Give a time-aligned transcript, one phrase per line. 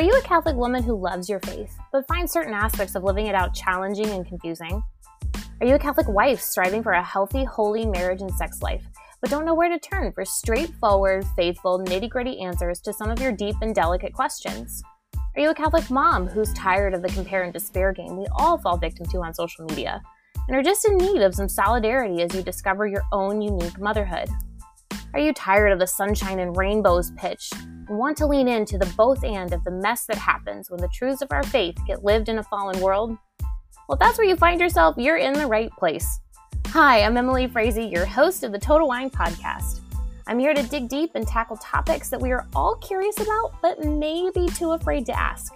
[0.00, 3.26] Are you a Catholic woman who loves your faith, but finds certain aspects of living
[3.26, 4.82] it out challenging and confusing?
[5.60, 8.82] Are you a Catholic wife striving for a healthy, holy marriage and sex life,
[9.20, 13.20] but don't know where to turn for straightforward, faithful, nitty gritty answers to some of
[13.20, 14.82] your deep and delicate questions?
[15.36, 18.56] Are you a Catholic mom who's tired of the compare and despair game we all
[18.56, 20.00] fall victim to on social media,
[20.48, 24.30] and are just in need of some solidarity as you discover your own unique motherhood?
[25.12, 27.50] Are you tired of the sunshine and rainbows pitch
[27.96, 31.22] want to lean into the both and of the mess that happens when the truths
[31.22, 33.16] of our faith get lived in a fallen world?
[33.40, 36.20] Well, if that's where you find yourself, you're in the right place.
[36.68, 39.80] Hi, I'm Emily Frazee, your host of the Total Wine Podcast.
[40.28, 43.84] I'm here to dig deep and tackle topics that we are all curious about, but
[43.84, 45.52] maybe too afraid to ask.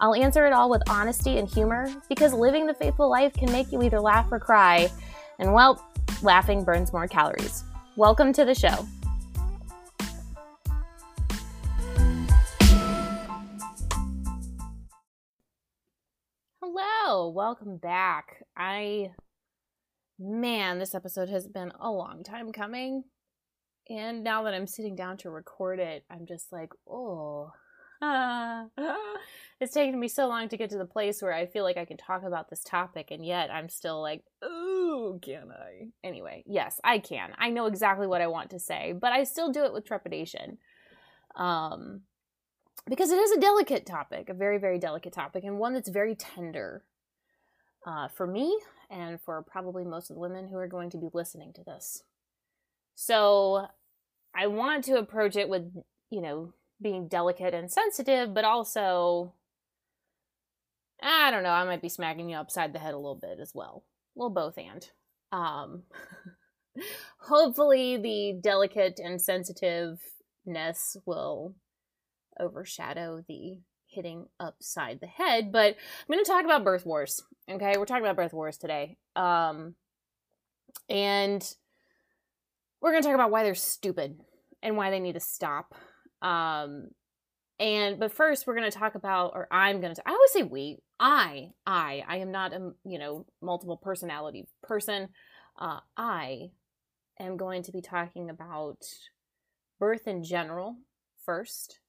[0.00, 3.70] I'll answer it all with honesty and humor because living the faithful life can make
[3.72, 4.90] you either laugh or cry,
[5.38, 5.84] and well,
[6.22, 7.64] laughing burns more calories.
[7.96, 8.86] Welcome to the show.
[17.10, 18.44] Welcome back.
[18.54, 19.12] I,
[20.18, 23.04] man, this episode has been a long time coming.
[23.88, 27.50] And now that I'm sitting down to record it, I'm just like, oh,
[28.02, 28.66] ah.
[29.60, 31.86] it's taken me so long to get to the place where I feel like I
[31.86, 35.88] can talk about this topic, and yet I'm still like, oh, can I?
[36.04, 37.30] Anyway, yes, I can.
[37.38, 40.58] I know exactly what I want to say, but I still do it with trepidation.
[41.36, 42.02] Um,
[42.86, 46.14] because it is a delicate topic, a very, very delicate topic, and one that's very
[46.14, 46.84] tender
[47.86, 48.58] uh, for me
[48.90, 52.02] and for probably most of the women who are going to be listening to this.
[52.94, 53.66] So
[54.34, 55.72] I want to approach it with,
[56.10, 59.34] you know, being delicate and sensitive, but also,
[61.02, 63.52] I don't know, I might be smacking you upside the head a little bit as
[63.54, 63.84] well.
[64.14, 64.88] Well, both and.
[65.30, 65.82] Um,
[67.20, 71.54] hopefully, the delicate and sensitiveness will
[72.40, 75.52] overshadow the hitting upside the head.
[75.52, 77.22] But I'm going to talk about birth wars.
[77.50, 78.96] Okay, we're talking about birth wars today.
[79.16, 79.74] Um,
[80.88, 81.42] and
[82.80, 84.20] we're going to talk about why they're stupid
[84.62, 85.74] and why they need to stop.
[86.22, 86.88] Um,
[87.58, 90.02] and but first, we're going to talk about, or I'm going to.
[90.06, 90.78] I always say we.
[91.00, 95.08] I, I, I am not a you know multiple personality person.
[95.58, 96.50] Uh, I
[97.18, 98.78] am going to be talking about
[99.80, 100.76] birth in general
[101.24, 101.80] first,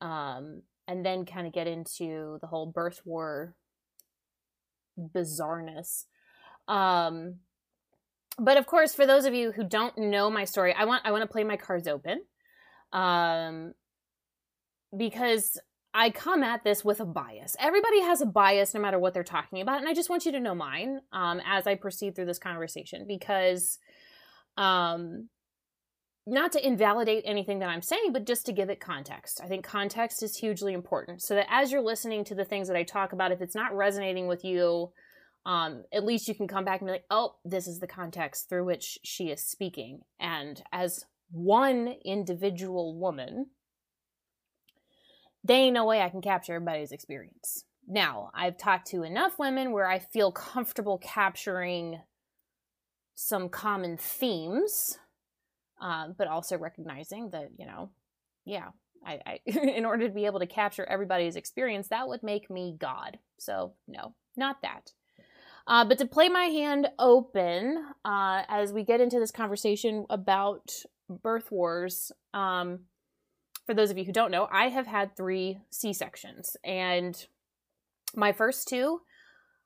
[0.00, 3.54] um, and then kind of get into the whole birth war
[4.98, 6.06] bizarreness.
[6.66, 7.36] Um,
[8.38, 11.12] but of course, for those of you who don't know my story, I want I
[11.12, 12.22] want to play my cards open,
[12.92, 13.74] um,
[14.96, 15.60] because
[15.94, 17.56] I come at this with a bias.
[17.58, 20.32] Everybody has a bias, no matter what they're talking about, and I just want you
[20.32, 23.78] to know mine um, as I proceed through this conversation, because
[24.56, 25.28] um,
[26.30, 29.40] not to invalidate anything that I'm saying, but just to give it context.
[29.42, 32.76] I think context is hugely important, so that as you're listening to the things that
[32.76, 34.92] I talk about, if it's not resonating with you
[35.46, 38.48] um, at least you can come back and be like, oh, this is the context
[38.48, 40.00] through which she is speaking.
[40.18, 43.46] And as one individual woman,
[45.42, 47.64] they ain't no way I can capture everybody's experience.
[47.88, 52.00] Now, I've talked to enough women where I feel comfortable capturing
[53.14, 54.98] some common themes,
[55.80, 57.90] uh, but also recognizing that, you know,
[58.44, 58.68] yeah,
[59.04, 62.76] I, I in order to be able to capture everybody's experience, that would make me
[62.78, 63.18] God.
[63.38, 64.92] So, no, not that.
[65.66, 70.72] Uh, but to play my hand open uh, as we get into this conversation about
[71.08, 72.80] birth wars, um,
[73.66, 77.26] for those of you who don't know, I have had three C sections, and
[78.16, 79.00] my first two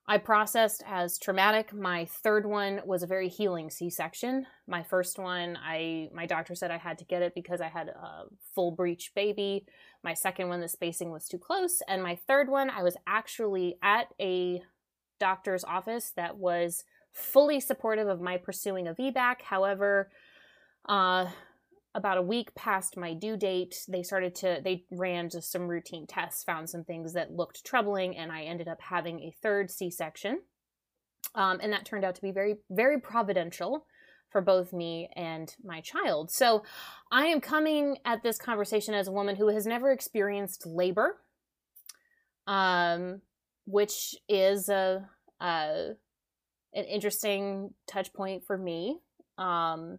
[0.06, 1.72] I processed as traumatic.
[1.72, 4.44] My third one was a very healing C-section.
[4.66, 7.88] My first one, I my doctor said I had to get it because I had
[7.88, 9.65] a full breech baby.
[10.03, 13.76] My second one, the spacing was too close, and my third one, I was actually
[13.82, 14.62] at a
[15.19, 19.42] doctor's office that was fully supportive of my pursuing a VBAC.
[19.42, 20.10] However,
[20.86, 21.28] uh,
[21.94, 26.06] about a week past my due date, they started to, they ran just some routine
[26.06, 29.91] tests, found some things that looked troubling, and I ended up having a third C
[29.91, 30.41] section.
[31.34, 33.86] Um, and that turned out to be very, very providential
[34.30, 36.30] for both me and my child.
[36.30, 36.64] So
[37.12, 41.20] I am coming at this conversation as a woman who has never experienced labor.
[42.46, 43.22] Um,
[43.66, 45.08] which is a,
[45.41, 45.91] a
[46.74, 48.98] an interesting touch point for me
[49.38, 49.98] um,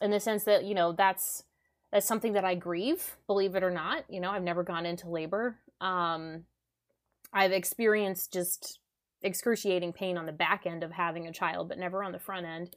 [0.00, 1.44] in the sense that you know that's
[1.92, 4.04] that's something that I grieve, believe it or not.
[4.08, 5.60] You know, I've never gone into labor.
[5.80, 6.44] Um,
[7.32, 8.80] I've experienced just
[9.22, 12.46] excruciating pain on the back end of having a child, but never on the front
[12.46, 12.76] end.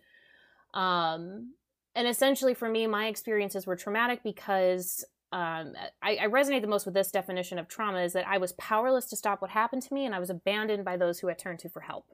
[0.73, 1.53] Um,
[1.95, 6.85] and essentially, for me, my experiences were traumatic because um, I, I, resonate the most
[6.85, 9.93] with this definition of trauma is that I was powerless to stop what happened to
[9.93, 12.05] me and I was abandoned by those who I turned to for help.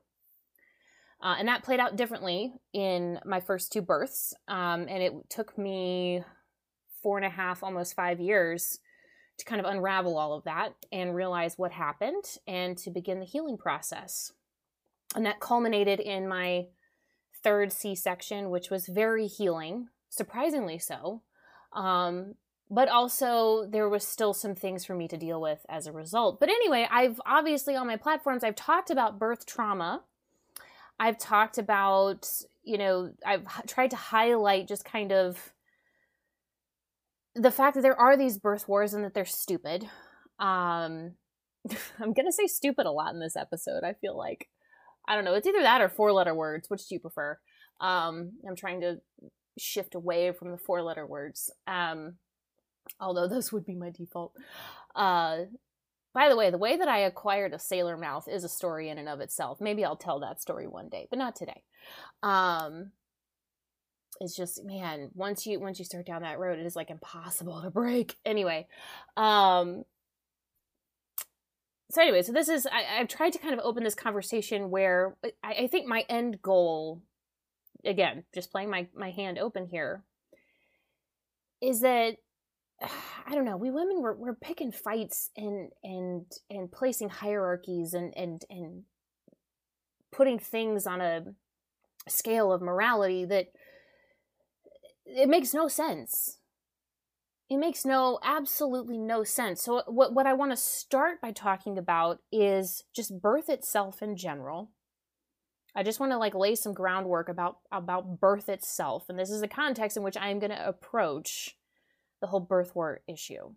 [1.24, 4.34] Uh, and that played out differently in my first two births.
[4.50, 6.22] Um, and it took me
[7.02, 8.80] four and a half, almost five years
[9.38, 13.26] to kind of unravel all of that and realize what happened and to begin the
[13.26, 14.34] healing process.
[15.16, 16.68] And that culminated in my
[17.42, 21.22] third C section, which was very healing, surprisingly so.
[21.72, 22.36] Um,
[22.70, 26.40] but also, there was still some things for me to deal with as a result.
[26.40, 30.02] But anyway, I've obviously on my platforms, I've talked about birth trauma.
[31.00, 32.30] I've talked about,
[32.64, 35.54] you know, I've tried to highlight just kind of
[37.36, 39.90] the fact that there are these birth wars and that they're stupid.
[40.40, 41.16] Um,
[42.00, 44.50] I'm going to say stupid a lot in this episode, I feel like.
[45.08, 45.34] I don't know.
[45.34, 46.70] It's either that or four letter words.
[46.70, 47.38] Which do you prefer?
[47.82, 49.02] Um, I'm trying to
[49.58, 51.52] shift away from the four letter words.
[51.68, 52.16] Um,
[53.00, 54.34] although those would be my default.
[54.96, 55.46] Uh,
[56.14, 58.98] by the way, the way that I acquired a sailor mouth is a story in
[58.98, 59.60] and of itself.
[59.60, 61.64] Maybe I'll tell that story one day, but not today.
[62.22, 62.92] Um,
[64.20, 67.62] it's just man, once you once you start down that road, it is like impossible
[67.62, 68.16] to break.
[68.26, 68.68] Anyway,
[69.18, 69.84] um,
[71.90, 75.16] so anyway, so this is I, have tried to kind of open this conversation where
[75.44, 77.02] I, I think my end goal,
[77.86, 80.04] again, just playing my my hand open here,
[81.62, 82.18] is that
[83.26, 83.58] I don't know.
[83.58, 88.84] We women we're we're picking fights and and and placing hierarchies and and and
[90.12, 91.26] putting things on a
[92.08, 93.48] scale of morality that
[95.06, 96.38] it makes no sense.
[97.50, 99.62] It makes no absolutely no sense.
[99.62, 104.02] So uh, what what I want to start by talking about is just birth itself
[104.02, 104.72] in general.
[105.76, 109.42] I just want to like lay some groundwork about about birth itself and this is
[109.42, 111.56] the context in which I am going to approach
[112.24, 113.52] the whole birth war issue.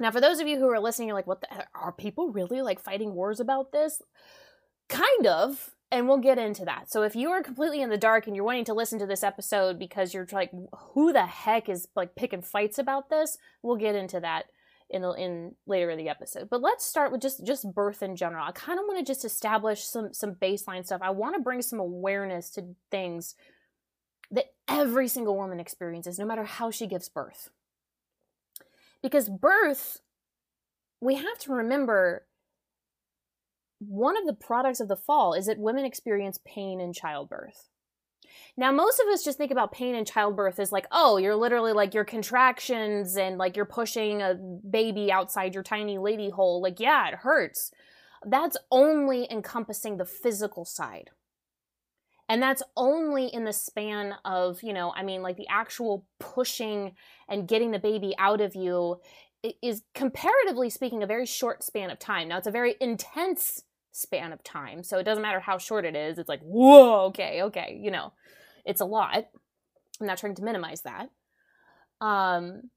[0.00, 2.62] Now, for those of you who are listening, you're like, what the, are people really
[2.62, 4.02] like fighting wars about this?
[4.88, 6.90] Kind of, and we'll get into that.
[6.90, 9.22] So if you are completely in the dark and you're wanting to listen to this
[9.22, 10.50] episode because you're like,
[10.94, 13.38] who the heck is like picking fights about this?
[13.62, 14.46] We'll get into that
[14.88, 16.50] in the, in later in the episode.
[16.50, 18.44] But let's start with just just birth in general.
[18.44, 21.02] I kind of want to just establish some some baseline stuff.
[21.02, 23.36] I want to bring some awareness to things
[24.32, 27.50] that every single woman experiences, no matter how she gives birth.
[29.02, 30.00] Because birth,
[31.00, 32.26] we have to remember
[33.80, 37.68] one of the products of the fall is that women experience pain in childbirth.
[38.56, 41.72] Now, most of us just think about pain in childbirth as like, oh, you're literally
[41.72, 46.60] like your contractions and like you're pushing a baby outside your tiny lady hole.
[46.60, 47.70] Like, yeah, it hurts.
[48.26, 51.10] That's only encompassing the physical side.
[52.30, 56.92] And that's only in the span of, you know, I mean, like the actual pushing
[57.28, 59.00] and getting the baby out of you
[59.60, 62.28] is comparatively speaking a very short span of time.
[62.28, 64.84] Now, it's a very intense span of time.
[64.84, 66.18] So it doesn't matter how short it is.
[66.18, 68.12] It's like, whoa, okay, okay, you know,
[68.64, 69.26] it's a lot.
[70.00, 71.08] I'm not trying to minimize that.
[72.00, 72.70] Um,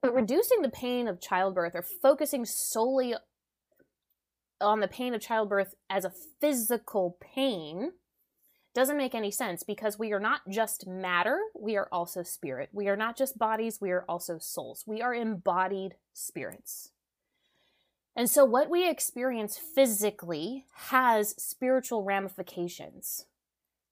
[0.00, 3.16] but reducing the pain of childbirth or focusing solely
[4.60, 7.92] on the pain of childbirth as a physical pain
[8.74, 12.68] doesn't make any sense because we are not just matter, we are also spirit.
[12.72, 14.84] We are not just bodies, we are also souls.
[14.86, 16.90] We are embodied spirits.
[18.16, 23.26] And so, what we experience physically has spiritual ramifications,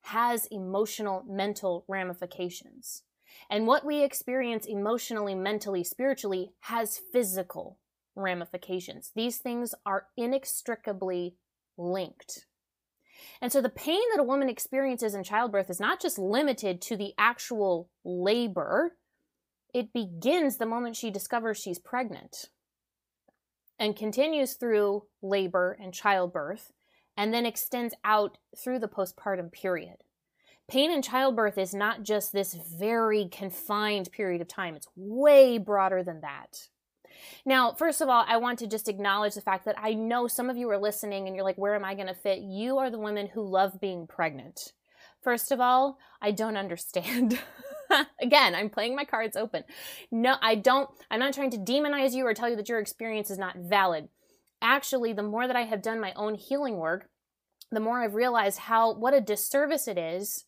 [0.02, 3.02] has emotional, mental ramifications.
[3.50, 7.78] And what we experience emotionally, mentally, spiritually has physical
[8.18, 9.12] ramifications.
[9.14, 11.36] These things are inextricably
[11.76, 12.46] linked.
[13.40, 16.96] And so the pain that a woman experiences in childbirth is not just limited to
[16.96, 18.96] the actual labor,
[19.74, 22.46] it begins the moment she discovers she's pregnant
[23.78, 26.72] and continues through labor and childbirth
[27.16, 29.96] and then extends out through the postpartum period.
[30.68, 36.02] Pain in childbirth is not just this very confined period of time, it's way broader
[36.02, 36.68] than that.
[37.44, 40.50] Now, first of all, I want to just acknowledge the fact that I know some
[40.50, 42.40] of you are listening and you're like, where am I going to fit?
[42.40, 44.72] You are the women who love being pregnant.
[45.22, 47.38] First of all, I don't understand.
[48.20, 49.64] Again, I'm playing my cards open.
[50.10, 53.30] No, I don't, I'm not trying to demonize you or tell you that your experience
[53.30, 54.08] is not valid.
[54.60, 57.08] Actually, the more that I have done my own healing work,
[57.70, 60.44] the more I've realized how, what a disservice it is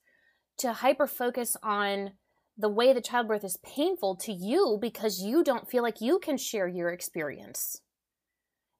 [0.59, 2.13] to hyper focus on
[2.57, 6.37] the way that childbirth is painful to you because you don't feel like you can
[6.37, 7.81] share your experience.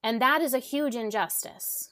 [0.03, 1.91] And that is a huge injustice.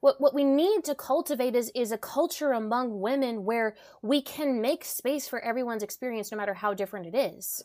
[0.00, 4.60] what, what we need to cultivate is, is a culture among women where we can
[4.60, 7.62] make space for everyone's experience no matter how different it is.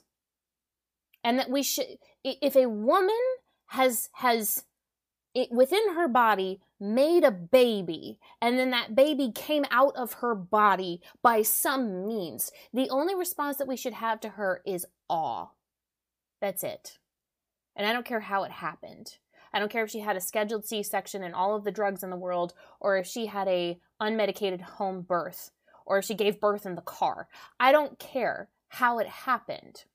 [1.23, 1.85] And that we should,
[2.23, 3.19] if a woman
[3.67, 4.63] has, has
[5.35, 10.33] it, within her body made a baby and then that baby came out of her
[10.33, 15.49] body by some means, the only response that we should have to her is awe.
[16.41, 16.97] That's it.
[17.75, 19.17] And I don't care how it happened.
[19.53, 22.09] I don't care if she had a scheduled C-section and all of the drugs in
[22.09, 25.51] the world, or if she had a unmedicated home birth,
[25.85, 27.27] or if she gave birth in the car.
[27.59, 29.85] I don't care how it happened.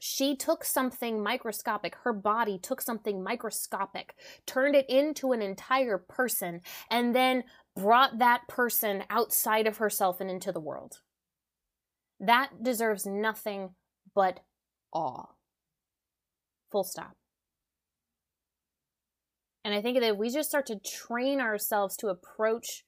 [0.00, 4.14] She took something microscopic, her body took something microscopic,
[4.46, 10.30] turned it into an entire person, and then brought that person outside of herself and
[10.30, 11.00] into the world.
[12.20, 13.70] That deserves nothing
[14.14, 14.40] but
[14.92, 15.26] awe.
[16.70, 17.16] Full stop.
[19.64, 22.84] And I think that if we just start to train ourselves to approach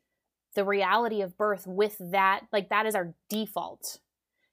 [0.55, 3.99] the reality of birth with that, like that is our default.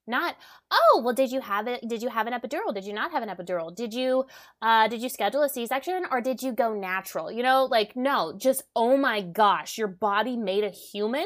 [0.07, 0.35] Not,
[0.71, 1.87] oh, well, did you have it?
[1.87, 2.73] Did you have an epidural?
[2.73, 3.75] Did you not have an epidural?
[3.75, 4.25] Did you,
[4.61, 7.29] uh, did you schedule a C-section or did you go natural?
[7.31, 11.25] You know, like, no, just, oh my gosh, your body made a human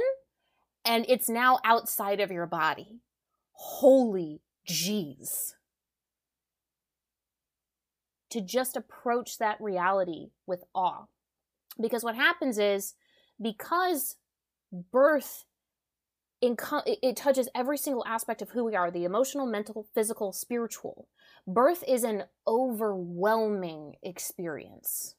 [0.84, 3.02] and it's now outside of your body.
[3.54, 5.54] Holy jeez
[8.32, 11.06] to just approach that reality with awe.
[11.80, 12.96] Because what happens is,
[13.42, 14.16] because
[14.72, 15.46] birth
[16.42, 21.08] it touches every single aspect of who we are the emotional, mental, physical, spiritual.
[21.48, 25.16] Birth is an overwhelming experience.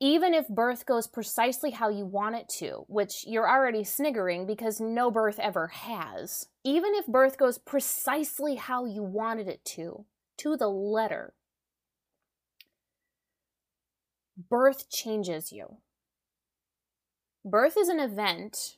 [0.00, 4.80] Even if birth goes precisely how you want it to, which you're already sniggering because
[4.80, 10.04] no birth ever has, even if birth goes precisely how you wanted it to,
[10.36, 11.34] to the letter.
[14.36, 15.78] Birth changes you.
[17.44, 18.76] Birth is an event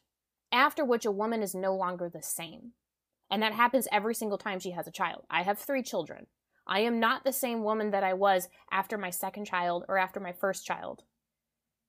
[0.57, 2.73] after which a woman is no longer the same.
[3.31, 5.25] And that happens every single time she has a child.
[5.31, 6.27] I have three children.
[6.67, 10.21] I am not the same woman that I was after my second child or after
[10.21, 11.03] my first child.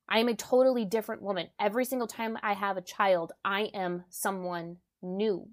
[0.09, 1.47] I am a totally different woman.
[1.59, 5.49] Every single time I have a child, I am someone new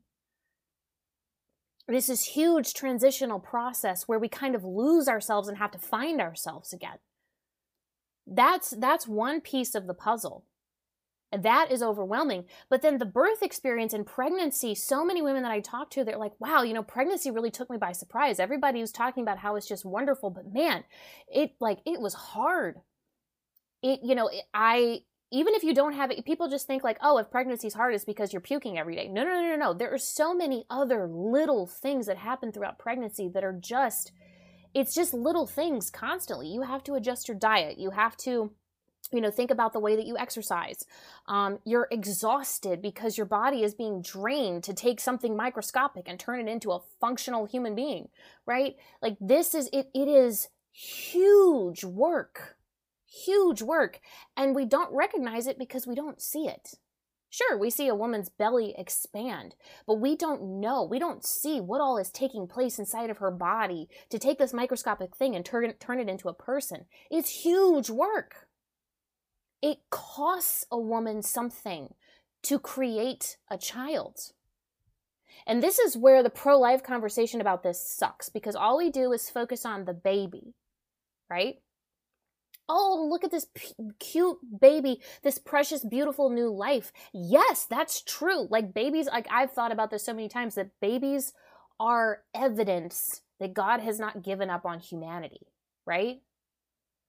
[1.87, 6.21] this is huge transitional process where we kind of lose ourselves and have to find
[6.21, 6.99] ourselves again
[8.27, 10.47] that's that's one piece of the puzzle
[11.43, 15.61] that is overwhelming but then the birth experience and pregnancy so many women that i
[15.61, 18.93] talk to they're like wow you know pregnancy really took me by surprise everybody was
[18.93, 20.85] talking about how it's just wonderful but man
[21.29, 22.77] it like it was hard
[23.83, 25.01] it you know i
[25.35, 28.05] even if you don't have it, people just think like, oh, if pregnancy's hard, it's
[28.05, 29.09] because you're puking every day.
[29.09, 29.75] No, no, no, no, no.
[29.75, 34.13] There are so many other little things that happen throughout pregnancy that are just,
[34.75, 36.47] it's just little things constantly.
[36.47, 37.79] You have to adjust your diet.
[37.79, 38.53] You have to,
[39.15, 40.85] you know, think about the way that you exercise.
[41.27, 46.41] Um, you're exhausted because your body is being drained to take something microscopic and turn
[46.41, 48.09] it into a functional human being,
[48.45, 48.77] right?
[49.01, 52.57] Like this is, it, it is huge work
[53.15, 54.01] huge work
[54.37, 56.75] and we don't recognize it because we don't see it.
[57.31, 59.57] Sure, we see a woman's belly expand,
[59.89, 63.33] but we don't know, we don't see what all is taking place inside of her
[63.33, 66.85] body to take this microscopic thing and turn, turn it into a person.
[67.11, 68.44] It's huge work.
[69.65, 71.95] It costs a woman something
[72.43, 74.33] to create a child.
[75.47, 79.13] And this is where the pro life conversation about this sucks because all we do
[79.13, 80.55] is focus on the baby,
[81.31, 81.57] right?
[82.69, 86.93] oh, look at this p- cute baby, this precious, beautiful new life.
[87.13, 88.47] Yes, that's true.
[88.51, 91.33] Like babies, like I've thought about this so many times that babies
[91.79, 95.47] are evidence that God has not given up on humanity,
[95.87, 96.21] right?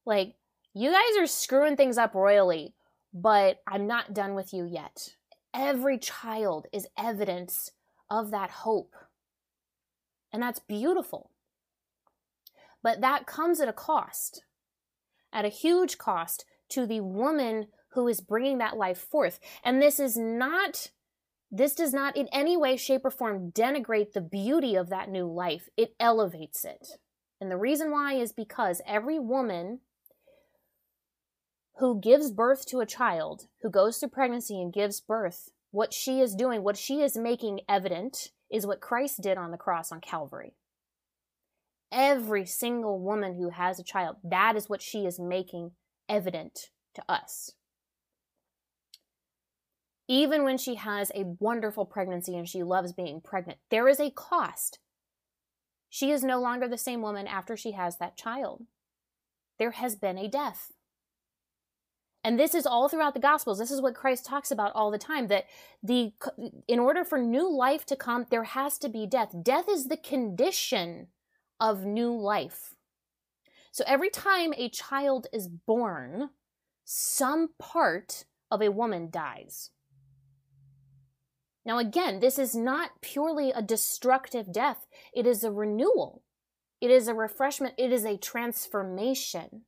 [0.05, 0.35] Like,
[0.75, 2.75] you guys are screwing things up royally,
[3.13, 5.15] but I'm not done with you yet.
[5.53, 7.71] Every child is evidence
[8.09, 8.93] of that hope.
[10.31, 11.31] And that's beautiful.
[12.83, 14.43] But that comes at a cost
[15.35, 19.39] at a huge cost to the woman who is bringing that life forth.
[19.63, 20.89] And this is not,
[21.51, 25.27] this does not in any way, shape, or form denigrate the beauty of that new
[25.27, 25.69] life.
[25.77, 26.87] It elevates it.
[27.41, 29.81] And the reason why is because every woman
[31.77, 36.21] who gives birth to a child, who goes through pregnancy and gives birth, what she
[36.21, 39.99] is doing, what she is making evident, is what Christ did on the cross on
[39.99, 40.53] Calvary
[41.95, 44.17] every single woman who has a child.
[44.23, 45.71] That is what she is making
[46.09, 47.51] evident to us.
[50.07, 54.11] Even when she has a wonderful pregnancy and she loves being pregnant, there is a
[54.11, 54.79] cost.
[55.89, 58.63] She is no longer the same woman after she has that child.
[59.57, 60.73] There has been a death.
[62.25, 63.59] And this is all throughout the gospels.
[63.59, 65.45] This is what Christ talks about all the time that
[65.83, 66.11] the
[66.67, 69.35] in order for new life to come there has to be death.
[69.43, 71.09] Death is the condition
[71.59, 72.73] of new life.
[73.71, 76.31] So every time a child is born,
[76.83, 79.69] some part of a woman dies.
[81.63, 86.23] Now, again, this is not purely a destructive death, it is a renewal,
[86.81, 89.61] it is a refreshment, it is a transformation.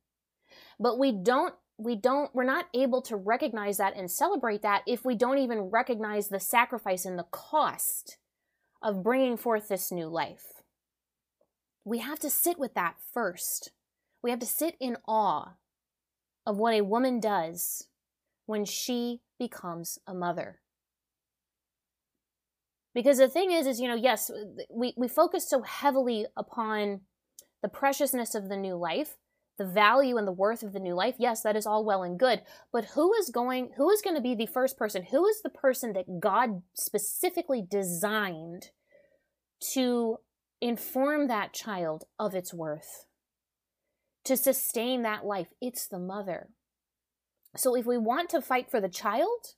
[0.80, 5.04] But we don't we don't we're not able to recognize that and celebrate that if
[5.04, 8.18] we don't even recognize the sacrifice and the cost
[8.82, 10.62] of bringing forth this new life.
[11.84, 13.70] We have to sit with that first.
[14.22, 15.54] We have to sit in awe
[16.44, 17.86] of what a woman does
[18.46, 20.60] when she becomes a mother.
[22.94, 24.32] Because the thing is is you know yes
[24.68, 27.02] we, we focus so heavily upon
[27.62, 29.16] the preciousness of the new life
[29.58, 32.18] the value and the worth of the new life yes that is all well and
[32.18, 32.40] good
[32.72, 35.50] but who is going who is going to be the first person who is the
[35.50, 38.70] person that god specifically designed
[39.60, 40.16] to
[40.60, 43.06] inform that child of its worth
[44.24, 46.48] to sustain that life it's the mother
[47.56, 49.54] so if we want to fight for the child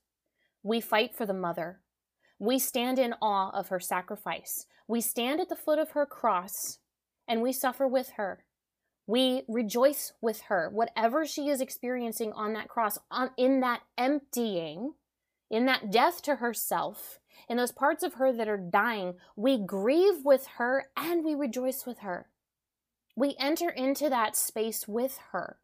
[0.63, 1.81] we fight for the mother
[2.41, 4.65] we stand in awe of her sacrifice.
[4.89, 6.79] We stand at the foot of her cross
[7.29, 8.45] and we suffer with her.
[9.11, 10.71] We rejoice with her.
[10.73, 14.93] Whatever she is experiencing on that cross, on, in that emptying,
[15.51, 20.25] in that death to herself, in those parts of her that are dying, we grieve
[20.25, 22.29] with her and we rejoice with her.
[23.17, 25.59] We enter into that space with her.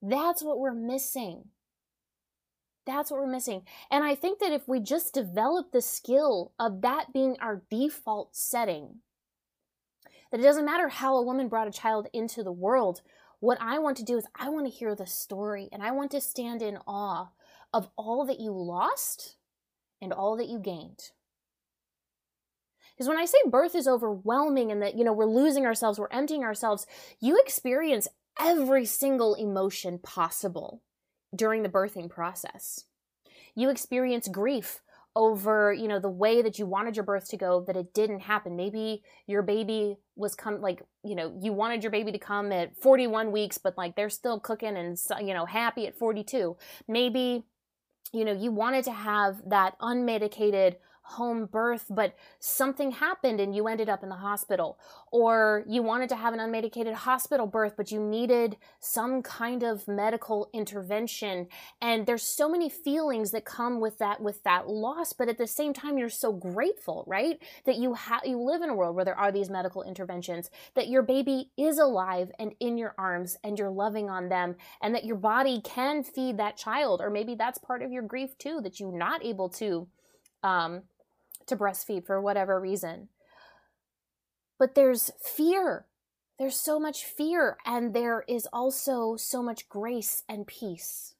[0.00, 1.48] That's what we're missing.
[2.86, 3.64] That's what we're missing.
[3.90, 8.34] And I think that if we just develop the skill of that being our default
[8.34, 9.00] setting,
[10.34, 13.02] that it doesn't matter how a woman brought a child into the world,
[13.38, 16.10] what I want to do is I want to hear the story and I want
[16.10, 17.28] to stand in awe
[17.72, 19.36] of all that you lost
[20.02, 21.10] and all that you gained.
[22.96, 26.08] Because when I say birth is overwhelming and that, you know, we're losing ourselves, we're
[26.10, 26.84] emptying ourselves,
[27.20, 28.08] you experience
[28.40, 30.82] every single emotion possible
[31.32, 32.86] during the birthing process.
[33.54, 34.80] You experience grief
[35.16, 38.20] over, you know, the way that you wanted your birth to go that it didn't
[38.20, 38.56] happen.
[38.56, 42.76] Maybe your baby was come like, you know, you wanted your baby to come at
[42.76, 46.56] 41 weeks but like they're still cooking and you know, happy at 42.
[46.88, 47.44] Maybe
[48.12, 53.68] you know, you wanted to have that unmedicated home birth, but something happened and you
[53.68, 54.78] ended up in the hospital.
[55.12, 59.86] Or you wanted to have an unmedicated hospital birth, but you needed some kind of
[59.86, 61.48] medical intervention.
[61.80, 65.12] And there's so many feelings that come with that, with that loss.
[65.12, 67.38] But at the same time, you're so grateful, right?
[67.66, 70.88] That you have, you live in a world where there are these medical interventions, that
[70.88, 75.04] your baby is alive and in your arms and you're loving on them and that
[75.04, 77.00] your body can feed that child.
[77.02, 79.86] Or maybe that's part of your grief too, that you're not able to,
[80.42, 80.82] um,
[81.46, 83.08] to breastfeed for whatever reason.
[84.58, 85.86] But there's fear.
[86.38, 91.14] There's so much fear, and there is also so much grace and peace.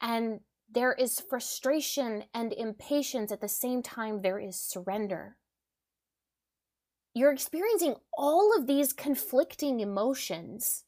[0.00, 5.36] And there is frustration and impatience at the same time, there is surrender.
[7.14, 10.84] You're experiencing all of these conflicting emotions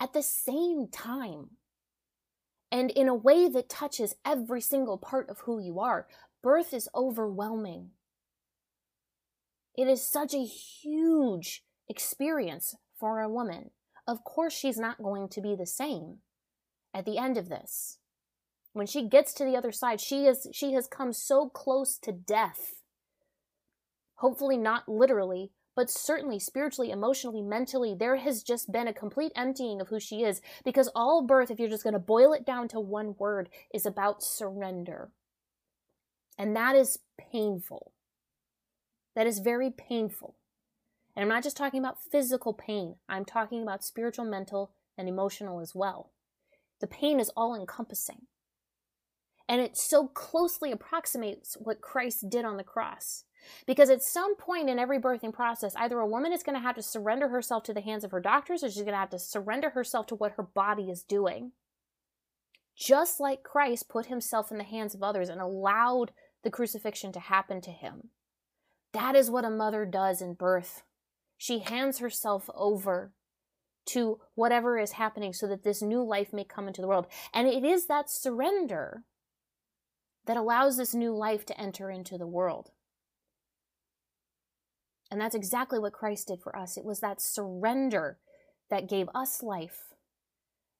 [0.00, 1.50] at the same time
[2.72, 6.06] and in a way that touches every single part of who you are
[6.42, 7.90] birth is overwhelming.
[9.76, 13.70] It is such a huge experience for a woman.
[14.06, 16.18] Of course, she's not going to be the same
[16.92, 17.98] at the end of this.
[18.72, 22.12] When she gets to the other side, she is she has come so close to
[22.12, 22.82] death.
[24.16, 29.80] Hopefully not literally, but certainly spiritually, emotionally, mentally, there has just been a complete emptying
[29.80, 32.68] of who she is because all birth, if you're just going to boil it down
[32.68, 35.10] to one word, is about surrender.
[36.40, 37.92] And that is painful.
[39.14, 40.36] That is very painful.
[41.14, 45.60] And I'm not just talking about physical pain, I'm talking about spiritual, mental, and emotional
[45.60, 46.12] as well.
[46.80, 48.22] The pain is all encompassing.
[49.50, 53.24] And it so closely approximates what Christ did on the cross.
[53.66, 56.76] Because at some point in every birthing process, either a woman is going to have
[56.76, 59.18] to surrender herself to the hands of her doctors or she's going to have to
[59.18, 61.52] surrender herself to what her body is doing.
[62.80, 67.20] Just like Christ put himself in the hands of others and allowed the crucifixion to
[67.20, 68.10] happen to him.
[68.92, 70.82] That is what a mother does in birth.
[71.36, 73.12] She hands herself over
[73.86, 77.06] to whatever is happening so that this new life may come into the world.
[77.32, 79.04] And it is that surrender
[80.26, 82.70] that allows this new life to enter into the world.
[85.10, 86.76] And that's exactly what Christ did for us.
[86.76, 88.18] It was that surrender
[88.68, 89.94] that gave us life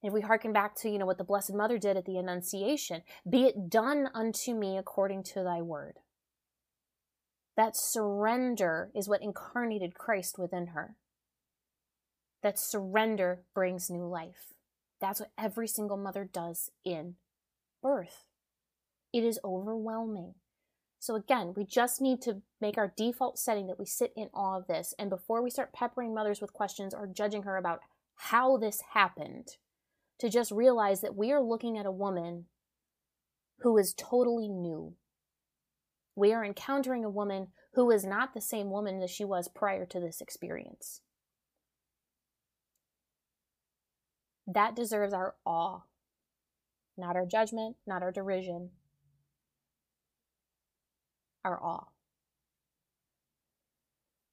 [0.02, 3.02] If we hearken back to, you know, what the Blessed Mother did at the Annunciation,
[3.28, 5.98] be it done unto me according to thy word.
[7.56, 10.96] That surrender is what incarnated Christ within her.
[12.42, 14.54] That surrender brings new life.
[15.00, 17.16] That's what every single mother does in
[17.82, 18.24] birth.
[19.12, 20.34] It is overwhelming.
[20.98, 24.58] So, again, we just need to make our default setting that we sit in awe
[24.58, 24.94] of this.
[24.98, 27.80] And before we start peppering mothers with questions or judging her about
[28.16, 29.56] how this happened,
[30.20, 32.44] to just realize that we are looking at a woman
[33.60, 34.94] who is totally new.
[36.14, 39.86] We are encountering a woman who is not the same woman that she was prior
[39.86, 41.00] to this experience.
[44.46, 45.80] That deserves our awe,
[46.98, 48.70] not our judgment, not our derision,
[51.44, 51.86] our awe.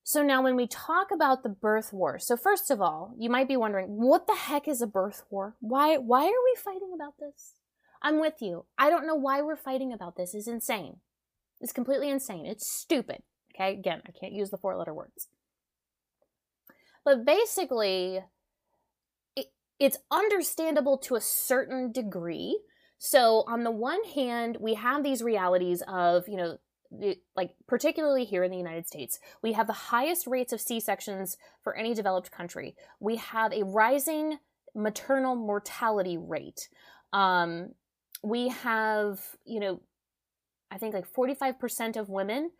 [0.08, 3.50] So now when we talk about the birth war, so first of all, you might
[3.50, 5.58] be wondering, what the heck is a birth war?
[5.60, 7.56] Why why are we fighting about this?
[8.02, 8.63] I'm with you.
[8.78, 10.34] I don't know why we're fighting about this.
[10.34, 11.02] It's insane.
[11.60, 12.46] It's completely insane.
[12.46, 13.22] It's stupid.
[13.54, 13.74] Okay?
[13.74, 15.28] Again, I can't use the four letter words.
[17.04, 18.22] But basically,
[19.36, 22.62] it, it's understandable to a certain degree.
[22.98, 26.60] So, on the one hand, we have these realities of, you know,
[27.36, 31.76] like particularly here in the United States, we have the highest rates of C-sections for
[31.76, 32.76] any developed country.
[33.00, 34.39] We have a rising
[34.76, 36.69] maternal mortality rate.
[37.13, 37.73] Um,
[38.23, 39.82] we have, you know,
[40.71, 42.52] I think like 45% of women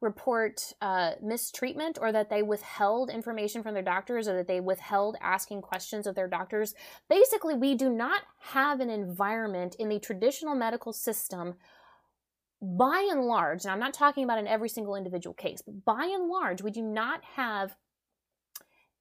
[0.00, 5.16] report uh, mistreatment or that they withheld information from their doctors or that they withheld
[5.22, 6.74] asking questions of their doctors.
[7.08, 11.54] Basically, we do not have an environment in the traditional medical system
[12.62, 16.04] by and large, and I'm not talking about in every single individual case, but by
[16.04, 17.76] and large, we do not have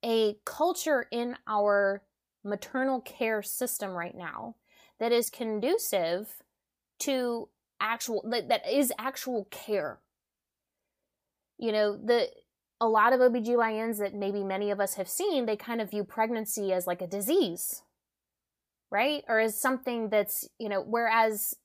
[0.04, 2.04] a culture in our
[2.44, 4.56] maternal care system right now
[5.00, 6.44] that is conducive
[7.00, 10.00] to actual that, that is actual care.
[11.58, 12.30] You know, the
[12.82, 16.04] a lot of OBGYNs that maybe many of us have seen, they kind of view
[16.04, 17.82] pregnancy as like a disease,
[18.92, 19.24] right?
[19.28, 21.56] Or as something that's, you know, whereas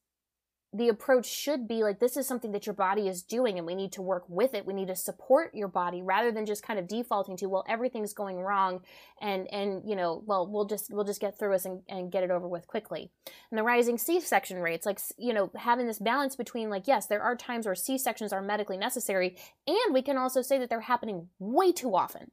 [0.72, 3.74] the approach should be like this is something that your body is doing and we
[3.74, 6.78] need to work with it we need to support your body rather than just kind
[6.78, 8.80] of defaulting to well everything's going wrong
[9.20, 12.22] and and you know well we'll just we'll just get through this and, and get
[12.22, 13.10] it over with quickly
[13.50, 17.22] and the rising c-section rates like you know having this balance between like yes there
[17.22, 21.28] are times where c-sections are medically necessary and we can also say that they're happening
[21.38, 22.30] way too often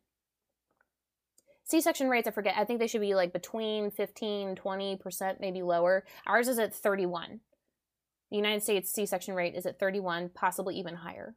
[1.70, 2.54] C-section rates, I forget.
[2.58, 6.06] I think they should be like between 15, 20%, maybe lower.
[6.26, 7.42] Ours is at 31.
[8.32, 11.36] The United States C-section rate is at 31, possibly even higher.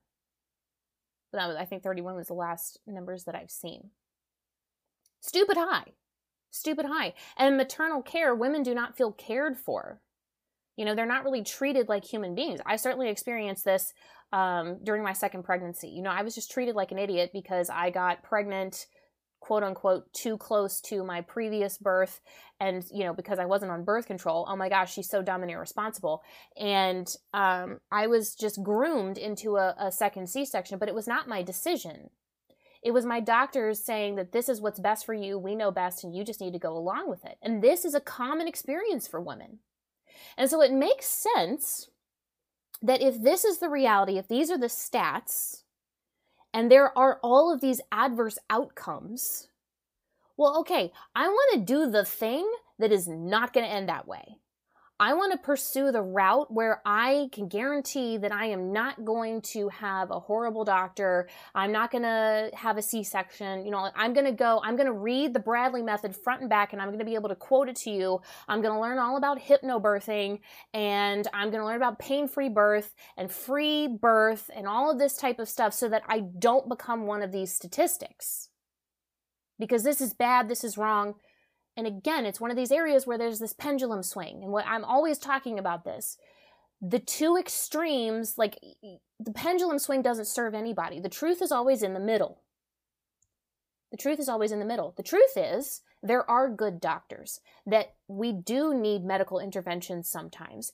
[1.31, 3.91] But that was, I think 31 was the last numbers that I've seen.
[5.21, 5.93] Stupid high.
[6.51, 7.15] Stupid high.
[7.37, 10.01] And maternal care, women do not feel cared for.
[10.77, 12.61] You know, they're not really treated like human beings.
[12.67, 13.93] I certainly experienced this
[14.33, 15.89] um, during my second pregnancy.
[15.89, 18.87] You know, I was just treated like an idiot because I got pregnant
[19.51, 22.21] quote unquote too close to my previous birth
[22.61, 25.43] and you know because i wasn't on birth control oh my gosh she's so dumb
[25.43, 26.23] and irresponsible.
[26.57, 31.27] And um, i was just groomed into a, a second c-section but it was not
[31.27, 32.11] my decision.
[32.81, 36.05] It was my doctors saying that this is what's best for you we know best
[36.05, 37.37] and you just need to go along with it.
[37.43, 39.59] And this is a common experience for women.
[40.39, 41.89] And so it makes sense
[42.81, 45.65] that if this is the reality if these are the stats
[46.53, 49.49] and there are all of these adverse outcomes,
[50.37, 54.09] well, okay, I want to do the thing that is not going to end that
[54.09, 54.39] way.
[55.01, 59.41] I want to pursue the route where I can guarantee that I am not going
[59.53, 61.27] to have a horrible doctor.
[61.55, 63.65] I'm not going to have a C section.
[63.65, 66.51] You know, I'm going to go, I'm going to read the Bradley method front and
[66.51, 68.21] back, and I'm going to be able to quote it to you.
[68.47, 70.41] I'm going to learn all about hypnobirthing,
[70.75, 74.99] and I'm going to learn about pain free birth and free birth and all of
[74.99, 78.51] this type of stuff so that I don't become one of these statistics.
[79.59, 81.15] Because this is bad, this is wrong.
[81.81, 84.43] And again, it's one of these areas where there's this pendulum swing.
[84.43, 86.19] And what I'm always talking about this
[86.83, 88.59] the two extremes, like
[89.19, 91.01] the pendulum swing doesn't serve anybody.
[91.01, 92.43] The truth is always in the middle.
[93.91, 94.93] The truth is always in the middle.
[94.95, 100.73] The truth is, there are good doctors, that we do need medical intervention sometimes.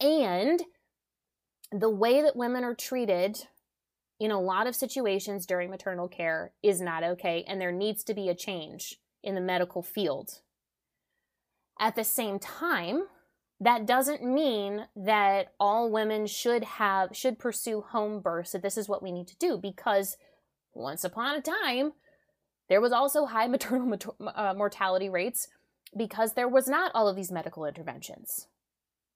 [0.00, 0.62] And
[1.70, 3.46] the way that women are treated
[4.18, 8.14] in a lot of situations during maternal care is not okay, and there needs to
[8.14, 10.40] be a change in the medical field.
[11.78, 13.04] At the same time,
[13.60, 18.88] that doesn't mean that all women should have should pursue home births that this is
[18.88, 20.16] what we need to do because
[20.74, 21.92] once upon a time
[22.68, 23.98] there was also high maternal
[24.34, 25.48] uh, mortality rates
[25.96, 28.48] because there was not all of these medical interventions,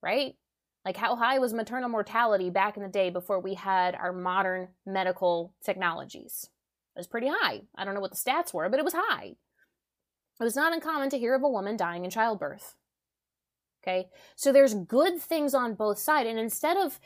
[0.02, 0.36] right?
[0.84, 4.68] Like, how high was maternal mortality back in the day before we had our modern
[4.86, 6.48] medical technologies?
[6.96, 7.62] It was pretty high.
[7.76, 9.34] I don't know what the stats were, but it was high.
[10.40, 12.74] It was not uncommon to hear of a woman dying in childbirth.
[13.82, 16.98] Okay, so there's good things on both sides, and instead of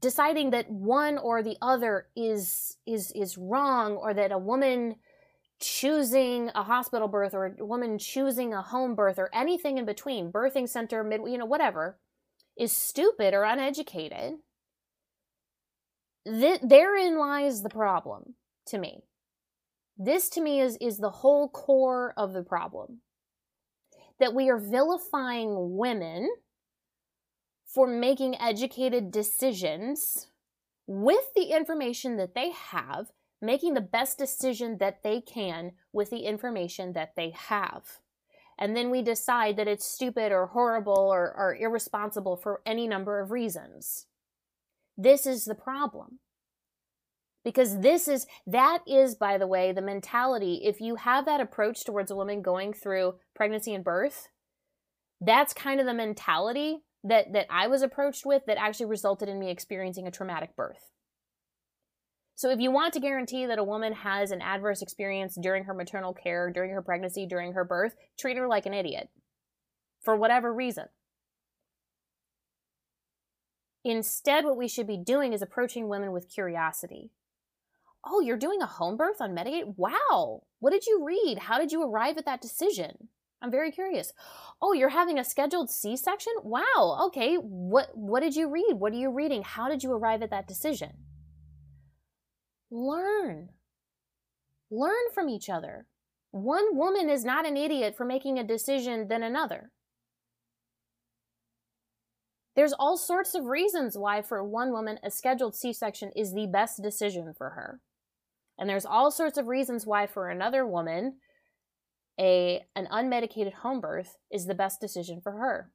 [0.00, 4.96] deciding that one or the other is is is wrong, or that a woman
[5.60, 10.30] choosing a hospital birth or a woman choosing a home birth or anything in between,
[10.30, 11.98] birthing center, mid, you know, whatever,
[12.56, 14.34] is stupid or uneducated,
[16.24, 18.34] th- therein lies the problem
[18.66, 19.02] to me.
[19.98, 23.00] This to me is, is the whole core of the problem.
[24.20, 26.28] That we are vilifying women
[27.66, 30.28] for making educated decisions
[30.86, 33.08] with the information that they have,
[33.42, 38.00] making the best decision that they can with the information that they have
[38.58, 43.20] and then we decide that it's stupid or horrible or, or irresponsible for any number
[43.20, 44.06] of reasons.
[44.96, 46.18] This is the problem.
[47.48, 50.60] Because this is, that is, by the way, the mentality.
[50.64, 54.28] If you have that approach towards a woman going through pregnancy and birth,
[55.18, 59.38] that's kind of the mentality that, that I was approached with that actually resulted in
[59.38, 60.90] me experiencing a traumatic birth.
[62.34, 65.72] So if you want to guarantee that a woman has an adverse experience during her
[65.72, 69.08] maternal care, during her pregnancy, during her birth, treat her like an idiot
[70.02, 70.84] for whatever reason.
[73.86, 77.10] Instead, what we should be doing is approaching women with curiosity.
[78.10, 79.74] Oh, you're doing a home birth on Medicaid?
[79.76, 80.42] Wow.
[80.60, 81.38] What did you read?
[81.38, 83.08] How did you arrive at that decision?
[83.42, 84.12] I'm very curious.
[84.60, 86.32] Oh, you're having a scheduled C-section?
[86.42, 87.04] Wow.
[87.06, 87.36] Okay.
[87.36, 88.74] What what did you read?
[88.74, 89.42] What are you reading?
[89.42, 90.90] How did you arrive at that decision?
[92.70, 93.50] Learn.
[94.70, 95.86] Learn from each other.
[96.30, 99.70] One woman is not an idiot for making a decision than another.
[102.54, 106.48] There's all sorts of reasons why, for one woman, a scheduled C section is the
[106.52, 107.80] best decision for her.
[108.58, 111.18] And there's all sorts of reasons why, for another woman,
[112.18, 115.70] a, an unmedicated home birth is the best decision for her.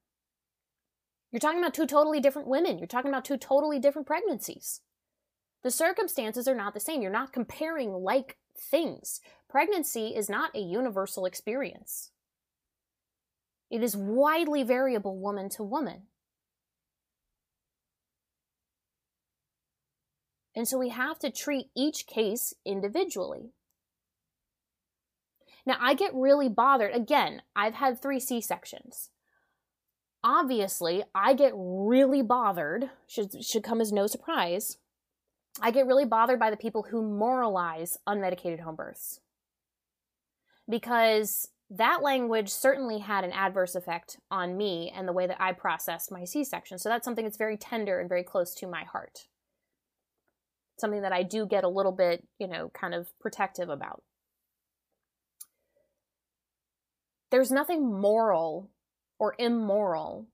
[1.32, 2.78] You're talking about two totally different women.
[2.78, 4.82] You're talking about two totally different pregnancies.
[5.64, 7.02] The circumstances are not the same.
[7.02, 9.22] You're not comparing like things.
[9.50, 12.12] Pregnancy is not a universal experience.
[13.72, 16.04] It is widely variable woman to woman.
[20.56, 23.54] And so we have to treat each case individually.
[25.66, 26.94] Now, I get really bothered.
[26.94, 29.10] Again, I've had three C sections.
[30.24, 34.78] Obviously, I get really bothered, should, should come as no surprise,
[35.62, 39.20] I get really bothered by the people who moralize unmedicated home births
[40.70, 45.54] because that language certainly had an adverse effect on me and the way that I
[45.54, 46.78] processed my C section.
[46.78, 49.28] So that's something that's very tender and very close to my heart.
[50.80, 54.04] Something that I do get a little bit, you know, kind of protective about.
[57.32, 58.70] There's nothing moral
[59.20, 60.28] or immoral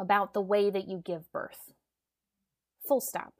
[0.00, 1.72] about the way that you give birth.
[2.86, 3.34] Full stop.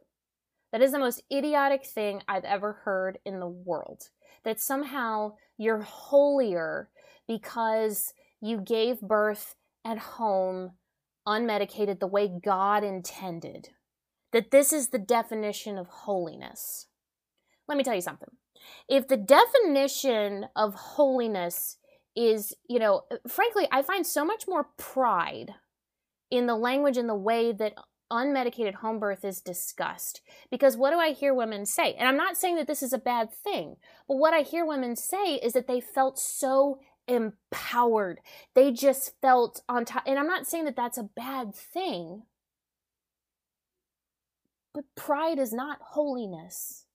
[0.70, 4.10] That is the most idiotic thing I've ever heard in the world.
[4.44, 6.88] That somehow you're holier
[7.28, 10.72] because you gave birth at home
[11.26, 13.68] unmedicated the way God intended.
[14.32, 16.86] That this is the definition of holiness.
[17.68, 18.30] Let me tell you something.
[18.88, 21.76] If the definition of holiness
[22.14, 25.54] is, you know, frankly, I find so much more pride
[26.30, 27.74] in the language and the way that
[28.10, 30.20] unmedicated home birth is discussed.
[30.50, 31.94] Because what do I hear women say?
[31.94, 34.96] And I'm not saying that this is a bad thing, but what I hear women
[34.96, 38.20] say is that they felt so empowered.
[38.54, 40.04] They just felt on top.
[40.06, 42.22] And I'm not saying that that's a bad thing,
[44.74, 46.86] but pride is not holiness.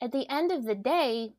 [0.00, 1.34] At the end of the day,